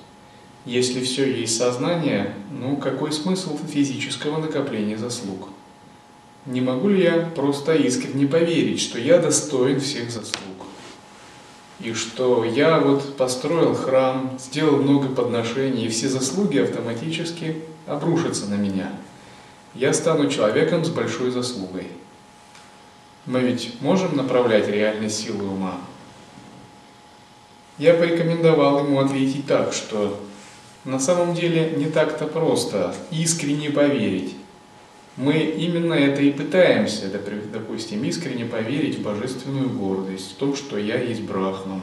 [0.65, 5.49] Если все есть сознание, ну какой смысл физического накопления заслуг?
[6.45, 10.56] Не могу ли я просто искренне поверить, что я достоин всех заслуг?
[11.79, 18.55] И что я вот построил храм, сделал много подношений, и все заслуги автоматически обрушатся на
[18.55, 18.91] меня.
[19.75, 21.87] Я стану человеком с большой заслугой.
[23.27, 25.75] Мы ведь можем направлять реальной силы ума?
[27.77, 30.19] Я порекомендовал ему ответить так, что
[30.83, 34.35] на самом деле не так-то просто искренне поверить,
[35.17, 37.09] мы именно это и пытаемся,
[37.51, 41.81] допустим, искренне поверить в божественную гордость, в том, что я есть Брахман.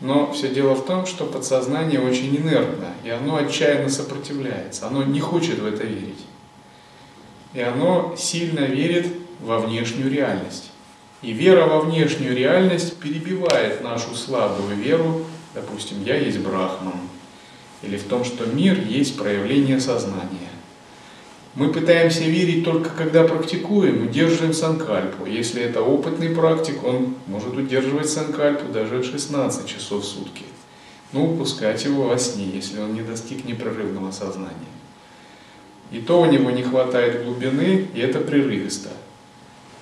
[0.00, 5.20] Но все дело в том, что подсознание очень инертно, и оно отчаянно сопротивляется, оно не
[5.20, 6.22] хочет в это верить.
[7.54, 9.06] И оно сильно верит
[9.40, 10.70] во внешнюю реальность.
[11.22, 17.00] И вера во внешнюю реальность перебивает нашу слабую веру, допустим, я есть Брахман,
[17.80, 20.53] или в том, что мир есть проявление сознания.
[21.56, 25.26] Мы пытаемся верить только когда практикуем, удерживаем санкальпу.
[25.26, 30.44] Если это опытный практик, он может удерживать санкальпу даже 16 часов в сутки.
[31.12, 34.50] Ну, упускать его во сне, если он не достиг непрерывного сознания.
[35.92, 38.88] И то у него не хватает глубины, и это прерывисто.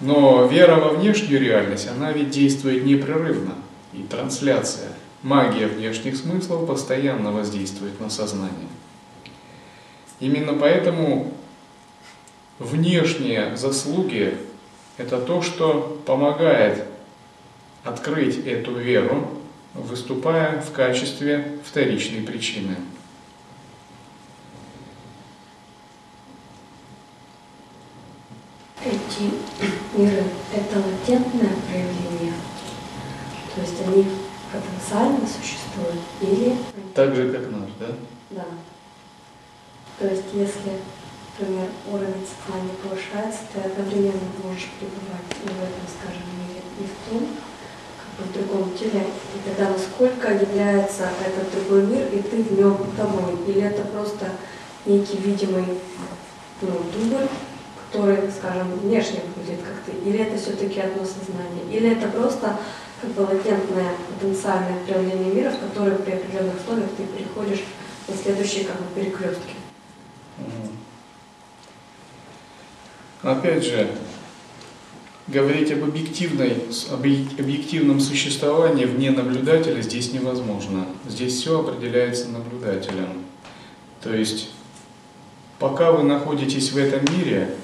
[0.01, 3.55] Но вера во внешнюю реальность, она ведь действует непрерывно.
[3.95, 4.91] И трансляция,
[5.23, 8.69] магия внешних смыслов постоянно воздействует на сознание.
[10.21, 11.33] Именно поэтому
[12.63, 14.37] внешние заслуги–
[14.97, 16.85] это то, что помогает
[17.85, 19.29] открыть эту веру,
[19.75, 22.77] выступая в качестве вторичной причины.
[28.85, 29.31] Эти
[29.97, 32.35] миры– это латентное проявление,
[33.55, 34.07] то есть они
[34.53, 36.57] потенциально существуют или…
[36.95, 37.87] Так же, как наш, да?
[38.31, 38.45] Да.
[39.99, 40.73] То есть если
[41.39, 46.95] например, уровень сознания повышается, ты одновременно можешь пребывать и в этом, скажем, мире, и в
[47.09, 47.29] том,
[48.01, 49.07] как бы в другом теле.
[49.35, 53.37] И тогда насколько является этот другой мир, и ты в нем тобой.
[53.47, 54.31] Или это просто
[54.85, 55.65] некий видимый
[56.61, 57.29] ну, дубль,
[57.91, 62.57] который, скажем, внешне выглядит как ты, или это все-таки одно сознание, или это просто
[63.01, 67.65] как бы латентное потенциальное проявление мира, в которое при определенных условиях ты переходишь
[68.09, 69.55] на следующие как бы перекрестки.
[73.23, 73.89] Опять же,
[75.29, 76.57] говорить об, объективной,
[76.91, 80.87] об объективном существовании вне наблюдателя здесь невозможно.
[81.09, 83.25] Здесь все определяется наблюдателем.
[84.03, 84.51] То есть,
[85.61, 87.55] пока вы находитесь в этом мире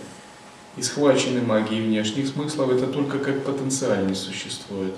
[0.76, 4.94] и схвачены магией внешних смыслов, это только как потенциально существует.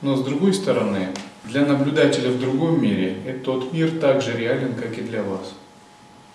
[0.00, 1.08] Но с другой стороны,
[1.44, 5.52] для наблюдателя в другом мире этот тот мир так же реален, как и для вас.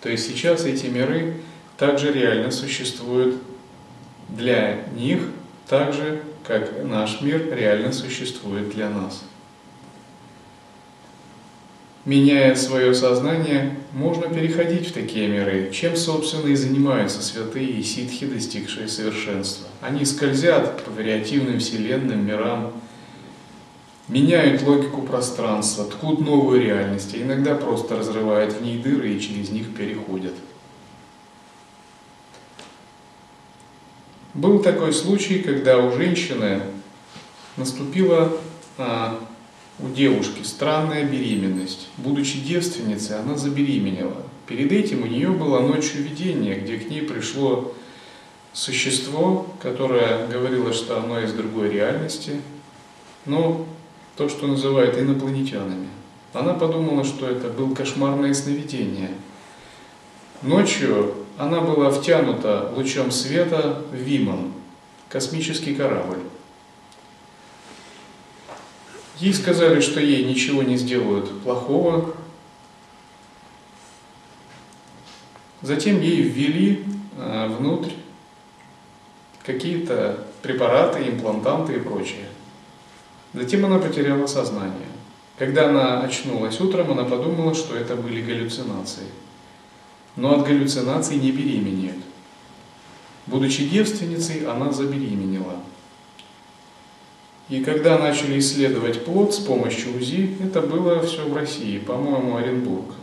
[0.00, 1.40] То есть сейчас эти миры
[1.78, 3.36] также реально существуют
[4.28, 5.20] для них
[5.68, 9.22] так же, как наш мир реально существует для нас.
[12.04, 18.26] Меняя свое сознание, можно переходить в такие миры, чем, собственно, и занимаются святые и ситхи,
[18.26, 19.68] достигшие совершенства.
[19.80, 22.72] Они скользят по вариативным вселенным мирам,
[24.08, 29.50] меняют логику пространства, ткут новую реальность, а иногда просто разрывают в ней дыры и через
[29.50, 30.32] них переходят.
[34.38, 36.60] Был такой случай, когда у женщины
[37.56, 38.30] наступила
[38.76, 39.18] а,
[39.80, 41.88] у девушки странная беременность.
[41.96, 44.22] Будучи девственницей, она забеременела.
[44.46, 47.74] Перед этим у нее было ночью видение, где к ней пришло
[48.52, 52.40] существо, которое говорило, что оно из другой реальности,
[53.26, 53.66] но
[54.16, 55.88] то, что называют инопланетянами.
[56.32, 59.10] Она подумала, что это был кошмарное сновидение.
[60.42, 64.52] Ночью она была втянута лучом света в Виман,
[65.08, 66.18] космический корабль.
[69.18, 72.14] Ей сказали, что ей ничего не сделают плохого.
[75.62, 76.84] Затем ей ввели
[77.16, 77.92] э, внутрь
[79.44, 82.28] какие-то препараты, имплантанты и прочее.
[83.32, 84.88] Затем она потеряла сознание.
[85.36, 89.06] Когда она очнулась утром, она подумала, что это были галлюцинации.
[90.18, 92.02] Но от галлюцинаций не беременеют.
[93.28, 95.60] Будучи девственницей, она забеременела.
[97.48, 102.94] И когда начали исследовать плод с помощью УЗИ, это было все в России, по-моему, Оренбург,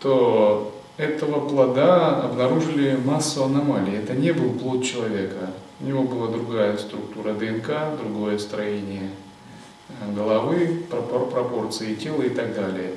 [0.00, 3.96] то этого плода обнаружили массу аномалий.
[3.96, 5.50] Это не был плод человека.
[5.80, 9.10] У него была другая структура ДНК, другое строение
[9.88, 12.92] э, головы, пропорции тела и так далее.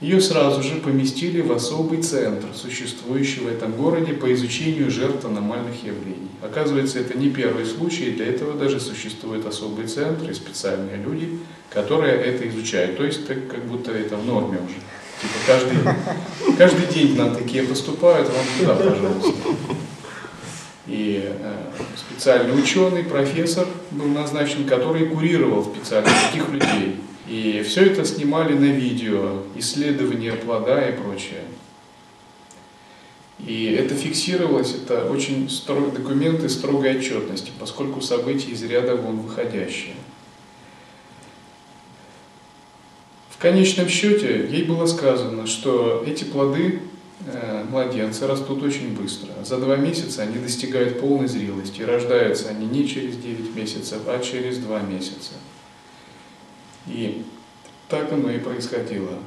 [0.00, 5.84] Ее сразу же поместили в особый центр, существующий в этом городе по изучению жертв аномальных
[5.84, 6.30] явлений.
[6.40, 11.38] Оказывается, это не первый случай, для этого даже существует особый центр и специальные люди,
[11.68, 12.96] которые это изучают.
[12.96, 14.80] То есть, так, как будто это в норме уже.
[15.20, 19.50] Типа каждый, каждый день нам такие поступают, вам туда, пожалуйста.
[20.86, 21.54] И э,
[21.94, 26.96] специальный ученый, профессор был назначен, который курировал специально таких людей.
[27.30, 31.44] И все это снимали на видео, исследования плода и прочее.
[33.38, 39.94] И это фиксировалось, это очень строг, документы строгой отчетности, поскольку события из ряда вон выходящие.
[43.30, 46.80] В конечном счете ей было сказано, что эти плоды
[47.26, 49.30] э, младенцы растут очень быстро.
[49.44, 51.80] За два месяца они достигают полной зрелости.
[51.82, 55.34] Рождаются они не через 9 месяцев, а через 2 месяца.
[56.90, 57.24] И
[57.88, 59.18] так оно и происходило.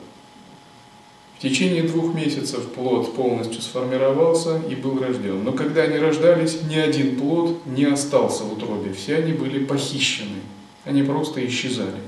[1.38, 5.44] В течение двух месяцев плод полностью сформировался и был рожден.
[5.44, 8.94] Но когда они рождались, ни один плод не остался в утробе.
[8.94, 10.40] Все они были похищены.
[10.86, 12.02] Они просто исчезали,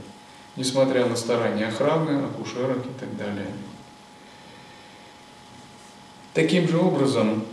[0.56, 3.48] несмотря на старания охраны, акушерок и так далее.
[6.34, 7.46] Таким же образом,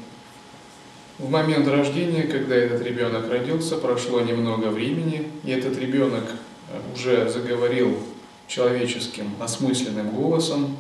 [1.18, 6.24] в момент рождения, когда этот ребенок родился, прошло немного времени, и этот ребенок
[6.94, 7.98] уже заговорил
[8.46, 10.76] человеческим осмысленным голосом,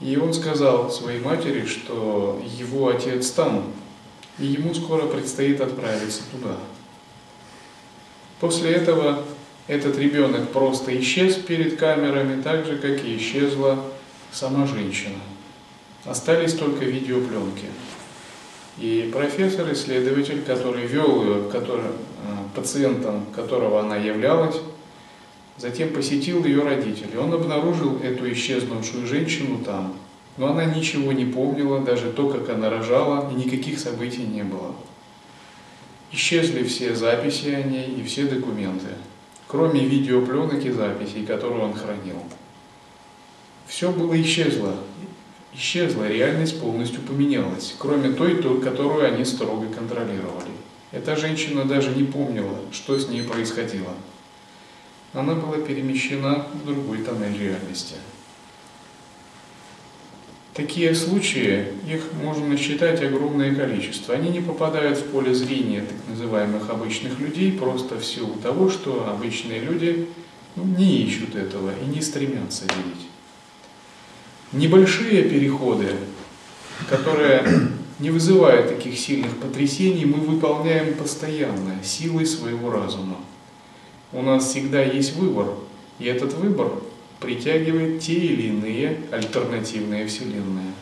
[0.00, 3.64] и он сказал своей матери, что его отец там,
[4.38, 6.56] и ему скоро предстоит отправиться туда.
[8.40, 9.24] После этого
[9.66, 13.84] этот ребенок просто исчез перед камерами, так же, как и исчезла
[14.30, 15.18] сама женщина.
[16.04, 17.66] Остались только видеопленки.
[18.78, 21.90] И профессор, исследователь, который вел ее, который, э,
[22.54, 24.56] пациентом которого она являлась,
[25.58, 27.18] Затем посетил ее родителей.
[27.18, 29.92] Он обнаружил эту исчезнувшую женщину там,
[30.36, 34.72] но она ничего не помнила, даже то, как она рожала, и никаких событий не было.
[36.12, 38.86] Исчезли все записи о ней и все документы,
[39.48, 42.22] кроме видеопленок и записей, которые он хранил.
[43.66, 44.76] Все было исчезло.
[45.52, 50.52] Исчезла, реальность полностью поменялась, кроме той, которую они строго контролировали.
[50.92, 53.92] Эта женщина даже не помнила, что с ней происходило
[55.12, 57.94] она была перемещена в другой тоннель реальности.
[60.52, 64.14] Такие случаи, их можно насчитать огромное количество.
[64.14, 69.08] Они не попадают в поле зрения так называемых обычных людей просто в силу того, что
[69.08, 70.08] обычные люди
[70.56, 73.06] ну, не ищут этого и не стремятся видеть.
[74.50, 75.92] Небольшие переходы,
[76.88, 77.44] которые
[78.00, 83.18] не вызывают таких сильных потрясений, мы выполняем постоянно, силой своего разума
[84.12, 85.48] у нас всегда есть выбор,
[85.98, 86.72] и этот выбор
[87.20, 90.72] притягивает те или иные альтернативные вселенные.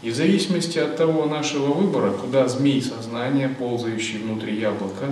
[0.00, 5.06] И в зависимости от того нашего выбора, куда змей сознания, ползающий внутри яблока,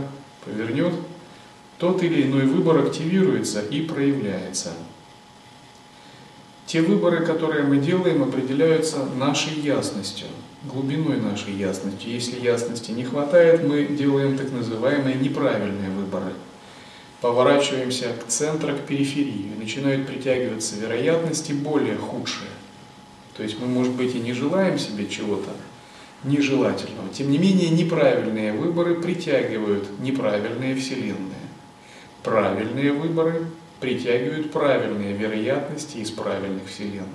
[0.45, 0.95] повернет,
[1.79, 4.73] тот или иной выбор активируется и проявляется.
[6.67, 10.27] Те выборы, которые мы делаем, определяются нашей ясностью,
[10.65, 12.09] глубиной нашей ясности.
[12.09, 16.33] Если ясности не хватает, мы делаем так называемые неправильные выборы–
[17.21, 22.51] поворачиваемся к центру, к периферии, начинают притягиваться вероятности более худшие.
[23.37, 25.51] То есть мы, может быть, и не желаем себе чего-то
[26.25, 27.09] нежелательного.
[27.13, 31.47] Тем не менее, неправильные выборы притягивают неправильные вселенные.
[32.23, 33.47] правильные выборы
[33.81, 37.07] притягивают правильные вероятности из правильных вселенных.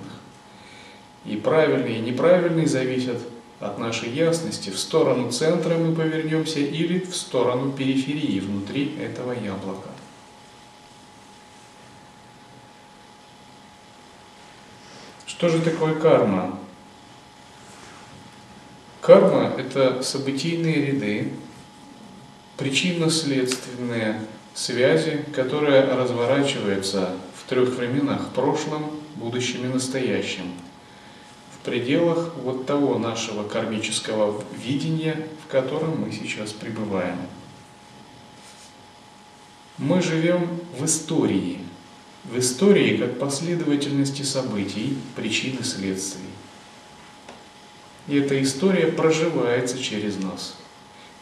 [1.26, 3.18] И правильные и неправильные зависят
[3.60, 9.91] от нашей ясности, в сторону центра мы повернемся или в сторону периферии внутри этого яблока.
[15.42, 16.56] Что же такое карма?
[19.00, 21.32] Карма– это событийные ряды,
[22.58, 24.20] причинно-следственные
[24.54, 30.44] связи, которые разворачиваются в трех временах– прошлом, будущем и настоящем–
[31.56, 37.18] в пределах вот того нашего кармического видения, в котором мы сейчас пребываем.
[39.76, 41.61] Мы живем в истории,
[42.24, 46.24] в истории как последовательности событий, причин и следствий.
[48.08, 50.56] И эта история проживается через нас–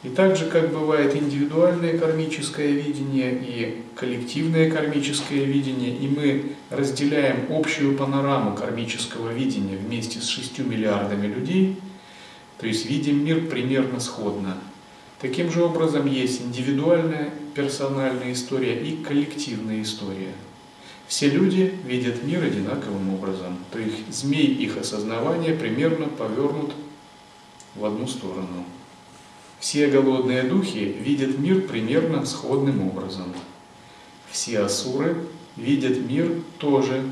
[0.03, 7.53] и так же, как бывает индивидуальное кармическое видение и коллективное кармическое видение, и мы разделяем
[7.53, 11.77] общую панораму кармического видения вместе с шестью миллиардами людей,
[12.57, 14.57] то есть видим мир примерно сходно.
[15.21, 20.33] Таким же образом есть индивидуальная персональная история и коллективная история.
[21.11, 26.71] Все люди видят мир одинаковым образом, то есть змей их осознавания примерно повернут
[27.75, 28.65] в одну сторону.
[29.59, 33.35] Все голодные духи видят мир примерно сходным образом.
[34.31, 35.17] Все асуры
[35.57, 37.03] видят мир тоже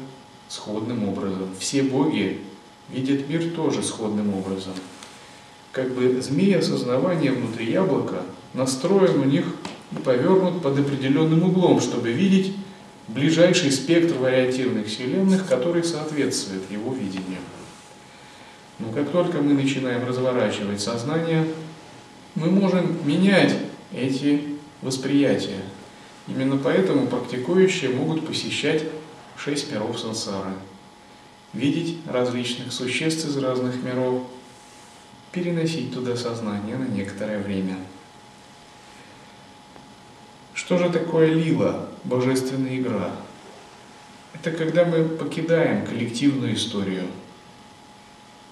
[0.49, 1.49] сходным образом.
[1.59, 2.40] Все боги
[2.90, 4.74] видят мир тоже сходным образом.
[5.72, 8.22] Как бы змеи осознавания внутри яблока
[8.55, 9.46] настроен у них
[9.90, 12.55] и повернут под определенным углом, чтобы видеть
[13.09, 17.41] ближайший спектр вариативных вселенных, который соответствует его видению.
[18.79, 21.45] Но как только мы начинаем разворачивать сознание,
[22.35, 23.55] мы можем менять
[23.93, 24.43] эти
[24.83, 25.61] восприятия.
[26.29, 28.85] Именно поэтому практикующие могут посещать
[29.37, 30.53] шесть миров сансары,
[31.53, 34.25] видеть различных существ из разных миров,
[35.33, 37.77] переносить туда сознание на некоторое время.
[40.69, 43.11] Что же такое лила, божественная игра?
[44.35, 47.05] Это когда мы покидаем коллективную историю–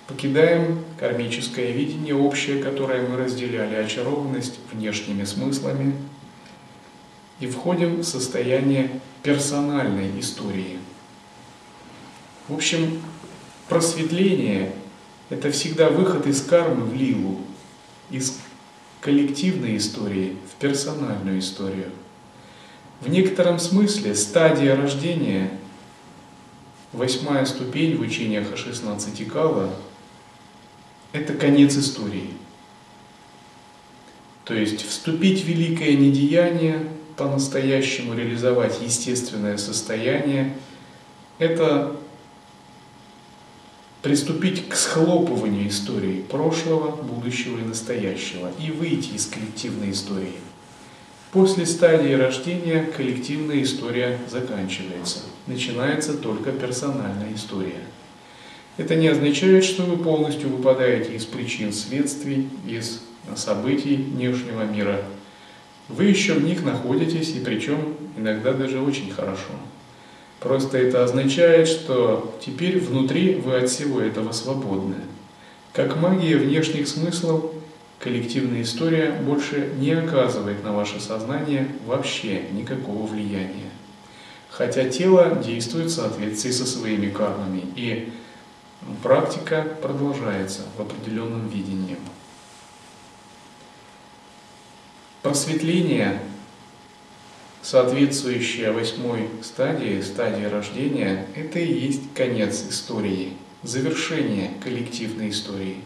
[0.06, 5.94] Покидаем кармическое видение общее, которое мы разделяли, очарованность внешними смыслами,
[7.40, 10.78] и входим в состояние персональной истории.
[12.48, 13.02] В общем,
[13.68, 14.72] просветление–
[15.28, 17.40] это всегда выход из кармы в лилу,
[18.10, 18.38] из
[19.00, 21.90] коллективной истории в персональную историю.
[23.00, 25.50] В некотором смысле стадия рождения,
[26.92, 29.74] восьмая ступень в учениях о 16 кала–
[31.12, 32.30] это конец истории.
[34.44, 40.56] То есть вступить в великое недеяние, по-настоящему реализовать естественное состояние,
[41.38, 41.96] это
[44.02, 50.34] приступить к схлопыванию истории прошлого, будущего и настоящего и выйти из коллективной истории.
[51.36, 55.18] После стадии рождения коллективная история заканчивается.
[55.46, 57.82] Начинается только персональная история–
[58.76, 63.02] это не означает, что вы полностью выпадаете из причин следствий, из
[63.34, 65.02] событий внешнего мира.
[65.88, 69.52] Вы еще в них находитесь, и причем иногда даже очень хорошо.
[70.40, 74.96] Просто это означает, что теперь внутри вы от всего этого свободны.
[75.72, 77.52] Как магия внешних смыслов,
[77.98, 83.70] коллективная история больше не оказывает на ваше сознание вообще никакого влияния.
[84.50, 88.12] Хотя тело действует в соответствии со своими кармами, и
[89.02, 91.96] практика продолжается в определенном видении.
[95.22, 96.20] Просветление,
[97.60, 103.32] соответствующее восьмой стадии, стадии рождения, это и есть конец истории,
[103.62, 105.78] завершение коллективной истории.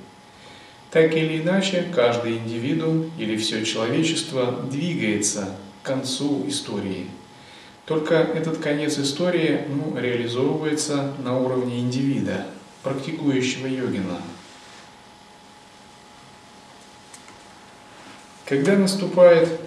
[0.91, 7.07] Так или иначе, каждый индивидуум или все человечество двигается к концу истории.
[7.87, 12.47] Только этот конец истории ну, реализовывается на уровне индивида,
[12.83, 14.21] практикующего йогина.
[18.45, 19.61] Когда наступает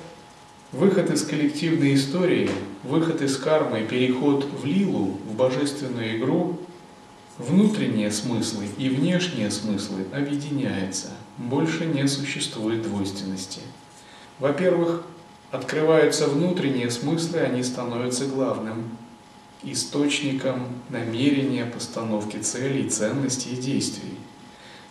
[0.73, 2.49] выход из коллективной истории,
[2.83, 6.59] выход из кармы переход в лилу, в божественную игру,
[7.37, 11.09] внутренние смыслы и внешние смыслы объединяются.
[11.37, 13.61] Больше не существует двойственности.
[14.39, 15.03] Во-первых,
[15.51, 18.97] открываются внутренние смыслы, они становятся главным
[19.63, 24.17] источником намерения, постановки целей, ценностей и действий.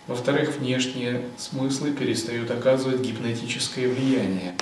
[0.06, 4.54] Во-вторых, внешние смыслы перестают оказывать гипнотическое влияние.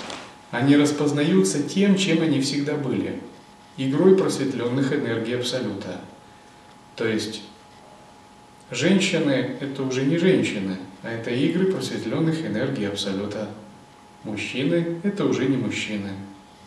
[0.50, 3.20] они распознаются тем, чем они всегда были–
[3.76, 6.00] игрой просветленных энергий Абсолюта.
[6.96, 7.42] То есть
[8.70, 13.48] женщины– это уже не женщины, а это игры просветленных энергий Абсолюта.
[14.24, 16.10] Мужчины– это уже не мужчины.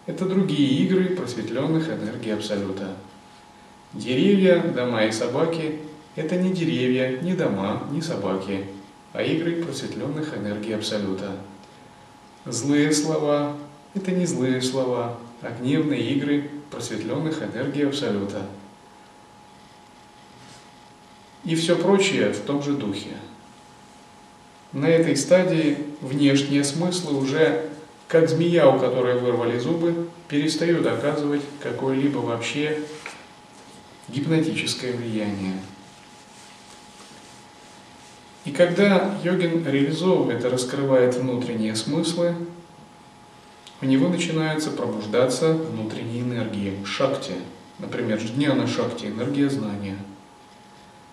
[0.06, 2.96] Это другие игры просветленных энергий Абсолюта.
[3.94, 5.80] Деревья, дома и собаки–
[6.16, 8.66] это не деревья, не дома, не собаки,
[9.14, 11.32] а игры просветленных энергий Абсолюта.
[12.46, 13.56] Злые слова–
[13.94, 18.42] это не злые слова, а гневные игры просветленных энергий Абсолюта.
[21.44, 23.10] И все прочее в том же духе.
[24.72, 27.70] На этой стадии внешние смыслы уже,
[28.08, 32.80] как змея, у которой вырвали зубы, перестают оказывать какое-либо вообще
[34.10, 35.54] гипнотическое влияние.
[38.46, 42.36] И когда йогин реализовывает и раскрывает внутренние смыслы,
[43.82, 47.34] у него начинаются пробуждаться внутренние энергии, шакти,
[47.80, 49.98] например, жняна шакти, энергия знания,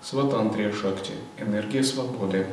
[0.02, 2.46] сватантрия шакти, энергия свободы,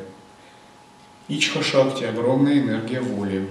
[1.27, 3.47] ичха шакти, огромная энергия воли,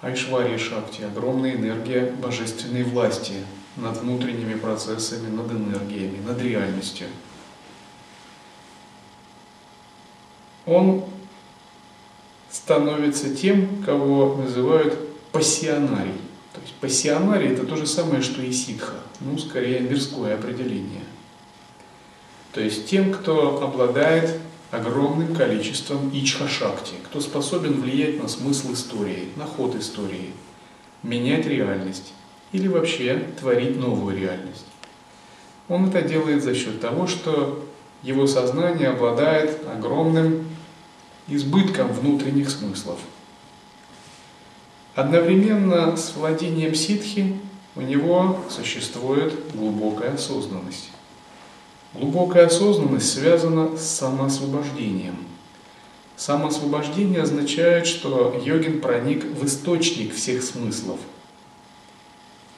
[0.00, 3.44] айшвария шакти, огромная энергия божественной власти
[3.76, 7.06] над внутренними процессами, над энергиями, над реальностью–
[10.68, 11.04] он
[12.50, 14.98] становится тем, кого называют
[15.32, 16.12] пассионарий.
[16.52, 21.04] То есть пассионарий– это то же самое, что и ситха, ну, скорее, мирское определение.
[22.52, 24.40] То есть тем, кто обладает
[24.70, 30.32] огромным количеством ичха-шакти, кто способен влиять на смысл истории, на ход истории,
[31.02, 32.12] менять реальность
[32.52, 34.66] или вообще творить новую реальность.
[35.68, 37.64] Он это делает за счет того, что
[38.02, 40.46] его сознание обладает огромным
[41.26, 42.98] избытком внутренних смыслов.
[44.94, 47.38] Одновременно с владением ситхи
[47.76, 50.90] у него существует глубокая осознанность.
[51.94, 55.16] Глубокая осознанность связана с самоосвобождением.
[56.16, 60.98] Самоосвобождение означает, что йогин проник в источник всех смыслов.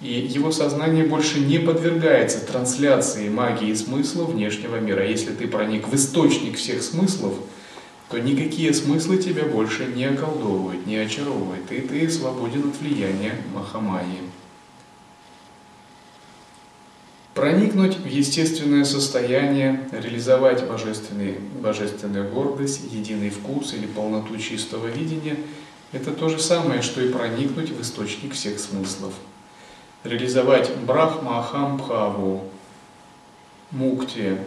[0.01, 5.07] И его сознание больше не подвергается трансляции магии смысла внешнего мира.
[5.07, 7.35] Если ты проник в источник всех смыслов–
[8.11, 14.18] то никакие смыслы тебя больше не околдовывают, не очаровывают, и ты свободен от влияния Махамайи.
[17.35, 25.37] Проникнуть в естественное состояние, реализовать божественный, божественную гордость, единый вкус или полноту чистого видения–
[25.93, 29.12] это то же самое, что и проникнуть в источник всех смыслов.
[30.05, 32.49] Реализовать брахма ахам бхаву,
[33.72, 34.39] мукти,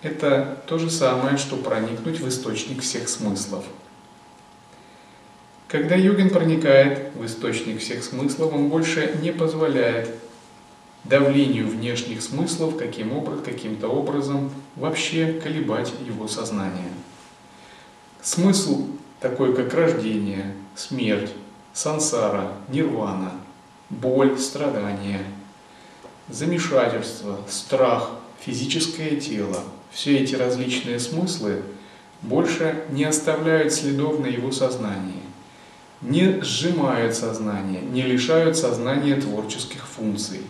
[0.00, 3.64] это то же самое, что проникнуть в источник всех смыслов.
[5.68, 10.10] Когда йогин проникает в источник всех смыслов, он больше не позволяет
[11.04, 16.90] давлению внешних смыслов каким образом, каким-то образом вообще колебать его сознание.
[18.20, 18.86] Смысл
[19.20, 21.32] такой, как рождение, смерть,
[21.72, 23.32] сансара, нирвана,
[23.90, 25.24] боль, страдания,
[26.28, 31.62] замешательство, страх, физическое тело– все эти различные смыслы
[32.22, 35.22] больше не оставляют следов на его сознании,
[36.00, 40.40] не сжимают сознание, не лишают сознания творческих функций.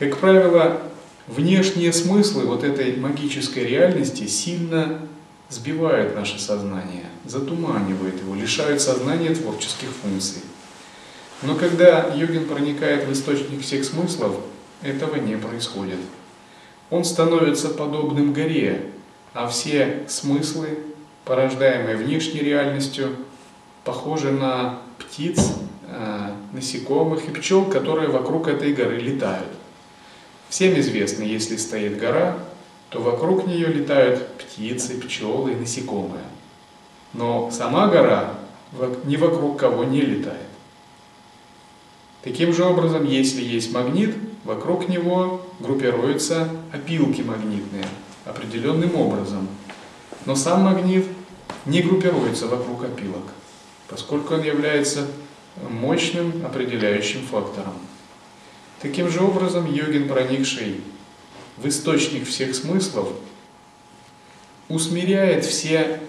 [0.00, 0.82] Как правило,
[1.28, 4.98] внешние смыслы вот этой магической реальности сильно
[5.48, 10.42] сбивают наше сознание, затуманивают его, лишают сознания творческих функций.
[11.42, 14.34] Но когда йогин проникает в источник всех смыслов,
[14.82, 15.98] этого не происходит
[16.90, 18.90] он становится подобным горе,
[19.32, 20.78] а все смыслы,
[21.24, 23.16] порождаемые внешней реальностью,
[23.84, 25.52] похожи на птиц,
[25.86, 29.46] э, насекомых и пчел, которые вокруг этой горы летают.
[30.50, 32.36] Всем известно, если стоит гора,
[32.88, 36.24] то вокруг нее летают птицы, пчелы и насекомые.
[37.12, 38.34] Но сама гора
[39.04, 40.48] ни вокруг кого не летает.
[42.22, 47.86] Таким же образом, если есть магнит, вокруг него группируются опилки магнитные
[48.24, 49.46] определенным образом.
[50.26, 51.06] Но сам магнит
[51.64, 53.22] не группируется вокруг опилок,
[53.88, 55.06] поскольку он является
[55.68, 57.74] мощным определяющим фактором.
[58.80, 60.80] Таким же образом, йогин, проникший
[61.58, 63.08] в источник всех смыслов,
[64.68, 66.00] усмиряет все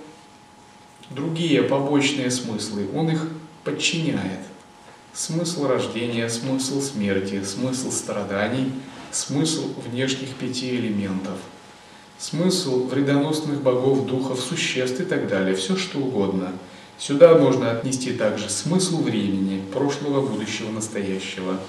[1.09, 3.27] другие побочные смыслы, он их
[3.65, 4.39] подчиняет.
[5.13, 8.71] Смысл рождения, смысл смерти, смысл страданий,
[9.11, 11.37] смысл внешних пяти элементов,
[12.17, 16.53] смысл вредоносных богов, духов, существ и так далее, все что угодно.
[16.97, 21.59] Сюда можно отнести также смысл времени, прошлого, будущего, настоящего,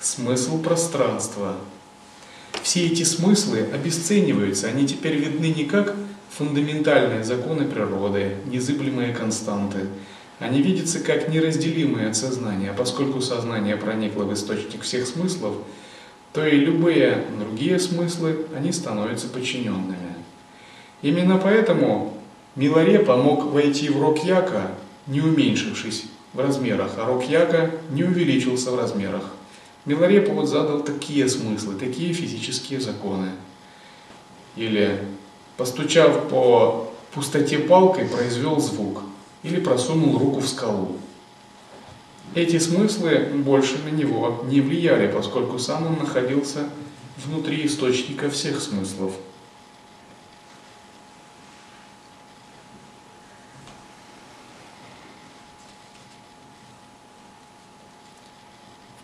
[0.00, 1.56] смысл пространства.
[2.62, 5.94] Все эти смыслы обесцениваются, они теперь видны не как
[6.30, 9.86] фундаментальные законы природы, незыблемые константы.
[10.38, 15.54] Они видятся как неразделимые от сознания, а поскольку сознание проникло в источник всех смыслов,
[16.32, 20.14] то и любые другие смыслы, они становятся подчиненными.
[21.02, 22.14] Именно поэтому
[22.54, 24.70] Миларе помог войти в рог Яка,
[25.06, 29.32] не уменьшившись в размерах, а рог Яка не увеличился в размерах.
[29.88, 33.30] Миларепа вот задал такие смыслы, такие физические законы.
[34.54, 35.02] Или
[35.56, 39.00] постучав по пустоте палкой, произвел звук.
[39.42, 40.98] Или просунул руку в скалу.
[42.34, 46.68] Эти смыслы больше на него не влияли, поскольку сам он находился
[47.24, 49.14] внутри источника всех смыслов–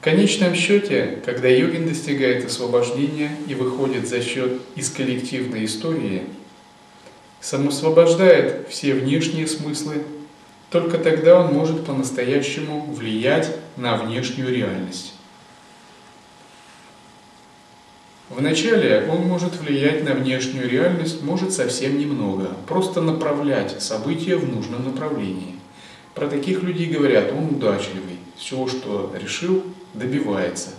[0.05, 6.25] конечном счете, когда йогин достигает освобождения и выходит за счет из коллективной истории,
[7.41, 10.03] самосвобождает все внешние смыслы,
[10.69, 15.15] только тогда он может по-настоящему влиять на внешнюю реальность.
[18.29, 24.85] Вначале он может влиять на внешнюю реальность, может совсем немного, просто направлять события в нужном
[24.85, 25.55] направлении.
[26.15, 29.65] Про таких людей говорят, он удачливый, все, что решил,
[29.95, 30.71] добивается.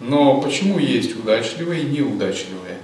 [0.00, 2.78] Но почему есть удачливые и неудачливые?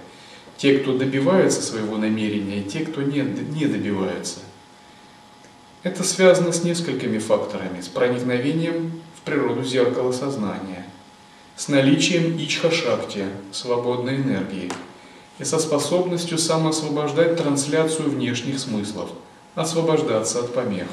[0.57, 4.41] Те, кто добиваются своего намерения, и те, кто не, не добиваются.
[5.83, 7.81] Это связано с несколькими факторами.
[7.81, 10.85] С проникновением в природу зеркала сознания,
[11.57, 14.71] с наличием ичха-шакти, свободной энергии,
[15.39, 19.11] и со способностью самоосвобождать трансляцию внешних смыслов,
[19.55, 20.89] освобождаться от помех.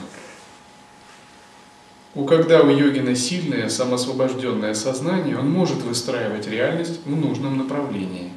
[2.16, 8.32] У когда у йогина сильное самосвобожденное сознание, он может выстраивать реальность в нужном направлении.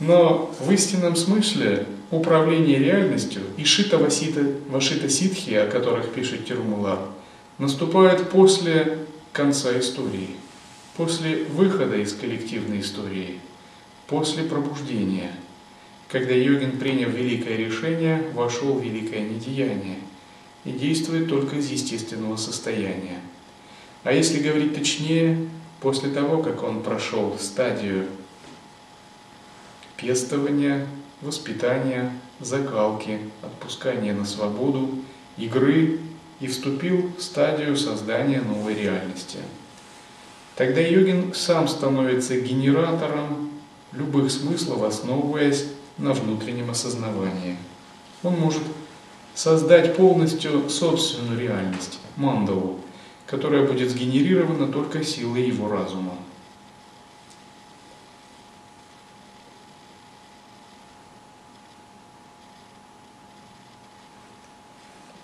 [0.00, 6.98] Но в истинном смысле управление реальностью и шита васита, вашита ситхи, о которых пишет Тирумулар,
[7.58, 8.98] наступает после
[9.32, 10.30] конца истории,
[10.96, 13.38] после выхода из коллективной истории,
[14.08, 15.30] после пробуждения,
[16.08, 19.98] когда йогин, приняв великое решение, вошел в великое недеяние–
[20.64, 23.20] и действует только из естественного состояния.
[24.02, 25.48] А если говорить точнее,
[25.80, 28.06] после того, как он прошел стадию
[29.96, 30.86] пестования,
[31.20, 34.90] воспитания, закалки, отпускания на свободу,
[35.36, 36.00] игры
[36.40, 39.38] и вступил в стадию создания новой реальности.
[40.56, 43.50] Тогда йогин сам становится генератором
[43.92, 45.66] любых смыслов, основываясь
[45.98, 47.56] на внутреннем осознавании.
[48.22, 48.62] Он может
[49.34, 52.80] создать полностью собственную реальность, мандалу,
[53.26, 56.14] которая будет сгенерирована только силой его разума.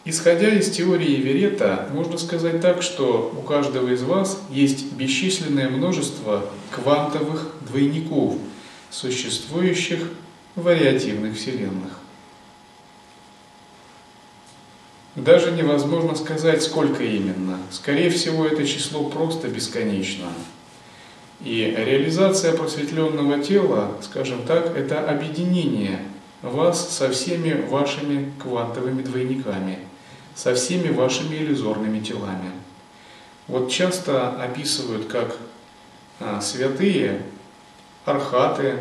[0.06, 6.46] Исходя из теории Верета, можно сказать так, что у каждого из вас есть бесчисленное множество
[6.72, 8.38] квантовых двойников,
[8.90, 10.10] существующих
[10.56, 11.99] в вариативных вселенных.
[15.16, 17.58] Даже невозможно сказать, сколько именно.
[17.70, 20.28] Скорее всего, это число просто бесконечно.
[21.42, 26.00] И реализация просветленного тела, скажем так, это объединение
[26.42, 29.80] вас со всеми вашими квантовыми двойниками,
[30.34, 32.50] со всеми вашими иллюзорными телами.
[33.48, 35.36] Вот часто описывают, как
[36.20, 37.22] а, святые,
[38.04, 38.78] архаты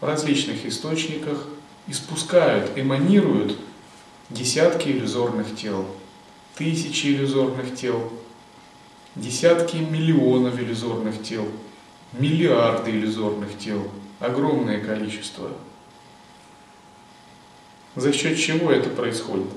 [0.00, 1.46] в различных источниках
[1.86, 3.58] испускают, эманируют
[4.30, 5.86] десятки иллюзорных тел,
[6.56, 8.12] тысячи иллюзорных тел,
[9.14, 11.46] десятки миллионов иллюзорных тел,
[12.12, 13.88] миллиарды иллюзорных тел,
[14.20, 15.50] огромное количество.
[17.94, 19.48] За счет чего это происходит?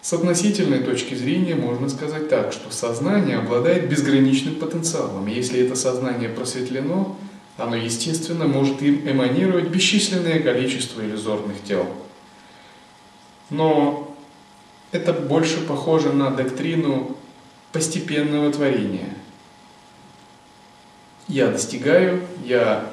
[0.00, 5.26] С относительной точки зрения можно сказать так, что сознание обладает безграничным потенциалом.
[5.26, 7.16] Если это сознание просветлено,
[7.58, 11.86] оно, естественно, может им эманировать бесчисленное количество иллюзорных тел.
[13.50, 14.16] Но
[14.90, 17.16] это больше похоже на доктрину
[17.72, 19.14] постепенного творения.
[21.28, 22.90] Я достигаю, я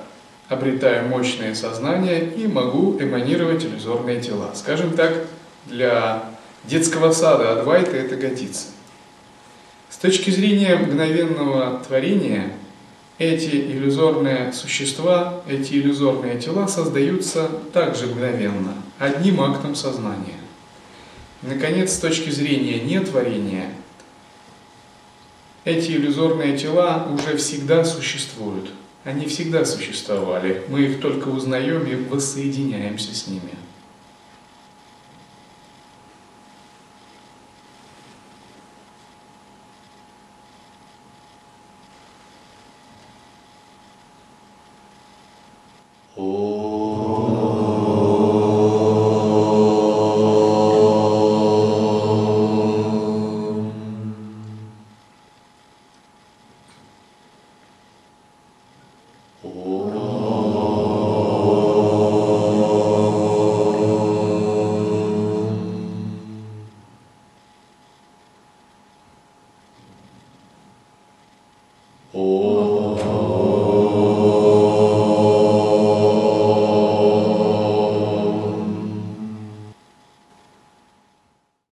[0.49, 4.51] обретаю мощное сознание и могу эманировать иллюзорные тела.
[4.55, 5.25] Скажем так,
[5.65, 6.23] для
[6.65, 8.67] детского сада Адвайта это годится.
[9.89, 12.51] С точки зрения мгновенного творения–
[13.19, 18.73] эти иллюзорные существа, эти иллюзорные тела создаются также мгновенно.
[18.97, 20.39] одним актом сознания.
[21.41, 23.71] Наконец, с точки зрения нетворения,
[25.63, 28.71] эти иллюзорные тела уже всегда существуют.
[29.05, 30.63] Они всегда существовали.
[30.67, 33.53] Мы их только узнаем и воссоединяемся с ними.